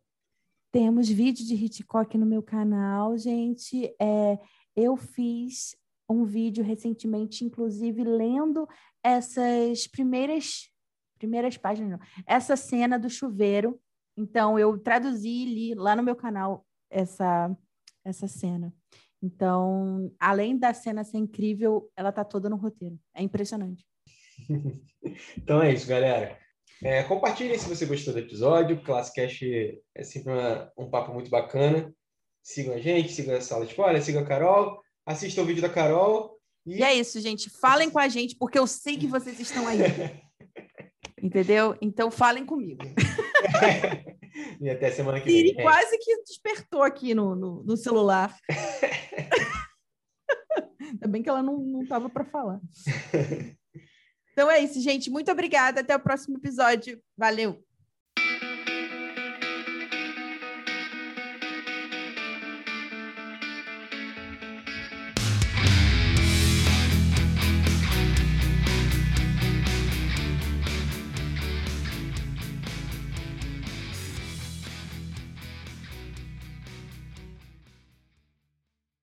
Temos 0.78 1.10
vídeo 1.10 1.44
de 1.44 1.56
Hitchcock 1.56 2.16
no 2.20 2.26
meu 2.28 2.44
canal, 2.44 3.18
gente. 3.18 3.92
É, 4.00 4.38
eu 4.76 4.96
fiz 4.96 5.76
um 6.08 6.24
vídeo 6.24 6.63
recentemente, 6.63 7.44
inclusive 7.44 8.04
lendo 8.04 8.70
essas 9.04 9.88
primeiras 9.88 10.70
primeiras 11.18 11.58
páginas, 11.58 11.90
não. 11.94 12.00
essa 12.28 12.56
cena 12.56 13.00
do 13.00 13.10
chuveiro. 13.10 13.82
Então, 14.16 14.60
eu 14.60 14.78
traduzi 14.78 15.28
e 15.28 15.46
li 15.46 15.74
lá 15.74 15.96
no 15.96 16.04
meu 16.04 16.16
canal 16.16 16.63
essa, 16.92 17.58
essa 18.06 18.28
cena. 18.28 18.72
Então, 19.20 20.13
além 20.20 20.56
da 20.56 20.76
cena 20.76 21.04
ser 21.04 21.18
incrível, 21.18 21.90
ela 21.98 22.12
tá 22.12 22.24
toda 22.24 22.52
no 22.52 22.56
roteiro. 22.56 23.00
É 23.16 23.24
impressionante. 23.24 23.84
então 25.36 25.60
é 25.60 25.74
isso, 25.74 25.88
galera. 25.88 26.38
É, 26.84 27.04
compartilhem 27.04 27.58
se 27.58 27.68
você 27.68 27.86
gostou 27.86 28.13
do 28.13 28.20
episódio. 28.20 28.82
Classicast 28.84 29.82
é 29.96 30.04
sempre 30.04 30.32
uma, 30.32 30.72
um 30.78 30.90
papo 30.90 31.13
muito 31.13 31.30
bacana. 31.30 31.94
Sigam 32.44 32.76
a 32.76 32.80
gente, 32.80 33.12
sigam 33.12 33.36
a 33.36 33.42
Sala 33.42 33.66
de 33.66 33.72
Spoiler, 33.72 34.02
sigam 34.02 34.22
a 34.22 34.26
Carol, 34.26 34.80
assistam 35.06 35.42
o 35.42 35.46
vídeo 35.46 35.62
da 35.62 35.70
Carol. 35.70 36.38
E... 36.66 36.78
e 36.78 36.84
é 36.84 36.94
isso, 36.94 37.20
gente. 37.20 37.50
Falem 37.50 37.90
com 37.90 38.00
a 38.00 38.08
gente, 38.08 38.36
porque 38.38 38.60
eu 38.60 38.68
sei 38.68 38.98
que 38.98 39.08
vocês 39.08 39.40
estão 39.40 39.68
aí. 39.68 39.80
Entendeu? 41.22 41.76
Então 41.82 42.12
falem 42.12 42.46
comigo. 42.46 42.86
e 44.62 44.70
até 44.70 44.92
semana 44.92 45.20
que 45.20 45.26
vem. 45.26 45.48
E 45.48 45.56
quase 45.56 45.98
que 45.98 46.22
despertou 46.22 46.84
aqui 46.84 47.16
no, 47.16 47.36
no, 47.36 47.63
no 47.63 47.76
celular. 47.76 48.38
Ainda 50.80 51.08
bem 51.08 51.24
que 51.24 51.30
ela 51.30 51.44
não 51.44 51.82
estava 51.82 52.10
para 52.10 52.24
falar. 52.24 52.62
Então 54.38 54.52
é 54.52 54.60
isso, 54.60 54.80
gente. 54.80 55.10
Muito 55.10 55.32
obrigada. 55.32 55.82
Até 55.82 55.95
o 55.95 56.00
próximo 56.00 56.38
episódio. 56.38 57.02
Valeu! 57.17 57.66